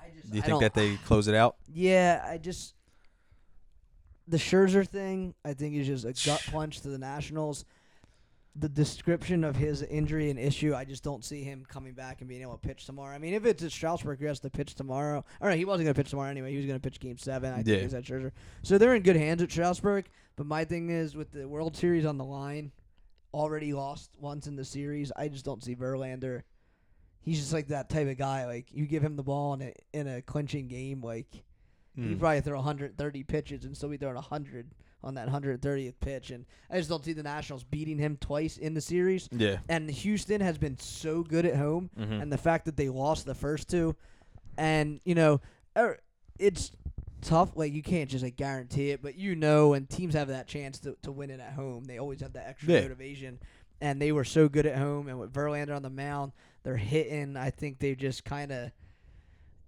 [0.00, 1.56] I just, do you I think that they close it out?
[1.72, 2.74] Yeah, I just
[4.28, 5.34] the Scherzer thing.
[5.44, 7.64] I think is just a gut punch to the Nationals.
[8.56, 12.28] The description of his injury and issue, I just don't see him coming back and
[12.28, 13.14] being able to pitch tomorrow.
[13.14, 15.84] I mean, if it's at Strasburg who has to pitch tomorrow, all right, he wasn't
[15.86, 16.50] going to pitch tomorrow anyway.
[16.50, 17.52] He was going to pitch Game Seven.
[17.52, 17.76] I think Yeah.
[17.82, 18.32] he's at Scherzer,
[18.62, 20.06] so they're in good hands at Strasburg.
[20.36, 22.72] But my thing is with the World Series on the line,
[23.32, 25.12] already lost once in the series.
[25.16, 26.42] I just don't see Verlander.
[27.20, 28.46] He's just like that type of guy.
[28.46, 31.44] Like you give him the ball in a in a clinching game, like
[31.94, 32.08] Hmm.
[32.08, 34.70] He'd probably throw 130 pitches and still be throwing 100
[35.02, 36.30] on that 130th pitch.
[36.30, 39.28] And I just don't see the Nationals beating him twice in the series.
[39.32, 39.58] Yeah.
[39.68, 41.90] And Houston has been so good at home.
[41.98, 42.22] Mhm.
[42.22, 43.96] And the fact that they lost the first two,
[44.58, 45.40] and, you know,
[45.76, 45.98] er,
[46.38, 46.70] it's
[47.22, 47.56] tough.
[47.56, 49.02] Like, you can't just, like, guarantee it.
[49.02, 51.84] But you know, when teams have that chance to, to win it at home.
[51.84, 52.80] They always have that extra Yeah.
[52.82, 53.38] motivation.
[53.80, 55.08] And they were so good at home.
[55.08, 56.32] And with Verlander on the mound,
[56.62, 57.36] they're hitting.
[57.36, 58.70] I think they just kind of.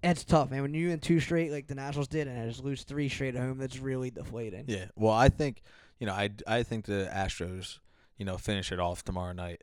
[0.02, 0.62] It's tough, man.
[0.62, 3.36] When you win two straight like the Nationals did, and I just lose three straight
[3.36, 4.64] at home, that's really deflating.
[4.66, 4.86] Yeah.
[4.96, 5.62] Well, I think
[6.00, 7.78] you know, I I think the Astros,
[8.18, 9.62] you know, finish it off tomorrow night.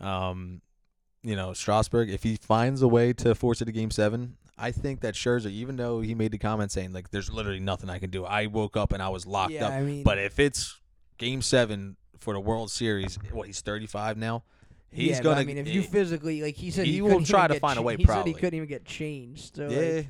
[0.00, 0.60] Um,
[1.22, 4.72] you know, Strasburg, if he finds a way to force it to Game Seven, I
[4.72, 8.00] think that Scherzer, even though he made the comment saying like, "There's literally nothing I
[8.00, 9.72] can do," I woke up and I was locked yeah, up.
[9.72, 10.80] I mean, But if it's
[11.18, 14.42] Game Seven for the World Series, what he's 35 now.
[14.90, 15.40] He's yeah, gonna.
[15.40, 17.54] I mean, if you physically, like he said, he he, will couldn't try even to
[17.54, 18.32] get find a way, He said probably.
[18.32, 19.56] he couldn't even get changed.
[19.56, 19.78] So, yeah.
[19.78, 20.06] like,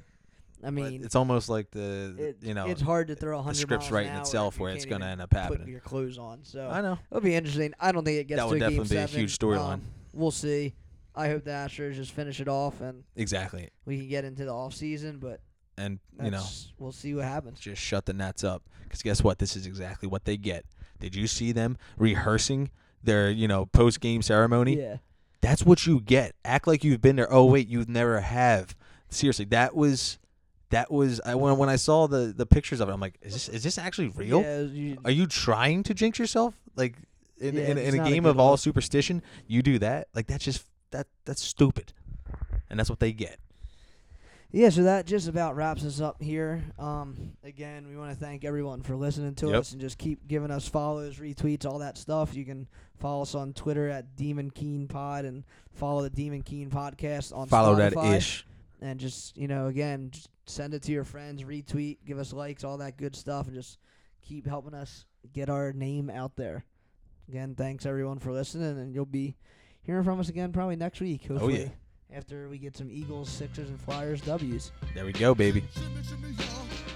[0.63, 3.37] I but mean, it's almost like the it, you know it's hard to throw a
[3.37, 5.41] 100 the script's miles writing an hour itself where it's going to end up Put
[5.41, 5.69] happening.
[5.69, 6.41] your clothes on.
[6.45, 7.75] So I know it'll be interesting.
[7.79, 9.75] I don't think it gets that would definitely be a huge storyline.
[9.75, 10.75] Um, we'll see.
[11.15, 14.53] I hope the Astros just finish it off and exactly, we can get into the
[14.53, 15.19] off season.
[15.19, 15.41] But
[15.79, 16.45] and you know
[16.79, 17.61] we'll see what happens.
[17.61, 18.63] just shut the Nets up.
[18.85, 19.39] Because guess what?
[19.39, 20.65] This is exactly what they get.
[21.01, 22.71] Did you see them rehearsing
[23.07, 24.77] their, you know, post game ceremony?
[24.79, 24.99] Yeah.
[25.41, 26.35] That's what you get.
[26.45, 27.33] Act like you've been there.
[27.33, 28.75] Oh wait, you never have.
[29.09, 30.19] Seriously, that was,
[30.71, 31.21] that was.
[31.25, 33.63] I when when I saw the the pictures of it, I'm like, is this is
[33.63, 34.43] this actually real?
[34.43, 36.55] Yeah, you- Are you trying to jinx yourself?
[36.75, 36.97] Like
[37.39, 40.09] in Yeah, in, in a a game good of all superstition, you do that?
[40.15, 41.93] Like that's just that that's stupid,
[42.69, 43.39] and that's what they get.
[44.53, 46.63] Yeah, so that just about wraps us up here.
[46.79, 49.55] Um, again, we want to thank everyone for listening to Yep.
[49.57, 52.35] us and just keep giving us follows, retweets, all that stuff.
[52.35, 52.67] You can
[52.99, 55.45] follow us on Twitter at Demon Keen Pod and
[55.75, 58.47] follow the Demon Keen Podcast on Follow that ish.
[58.81, 62.63] And just you know, again, just send it to your friends, retweet, give us likes,
[62.63, 63.79] all that good stuff, and just
[64.23, 66.65] keep helping us get our name out there.
[67.29, 69.35] Again, thanks everyone for listening, and you'll be
[69.83, 71.27] hearing from us again probably next week.
[71.31, 71.69] Oh, yeah.
[72.09, 74.73] Hopefully, after we get some Eagles, Sixers, and Flyers W's.
[74.95, 75.65] There we go, baby.
[75.75, 76.96] Shimmy, shimmy, y'all.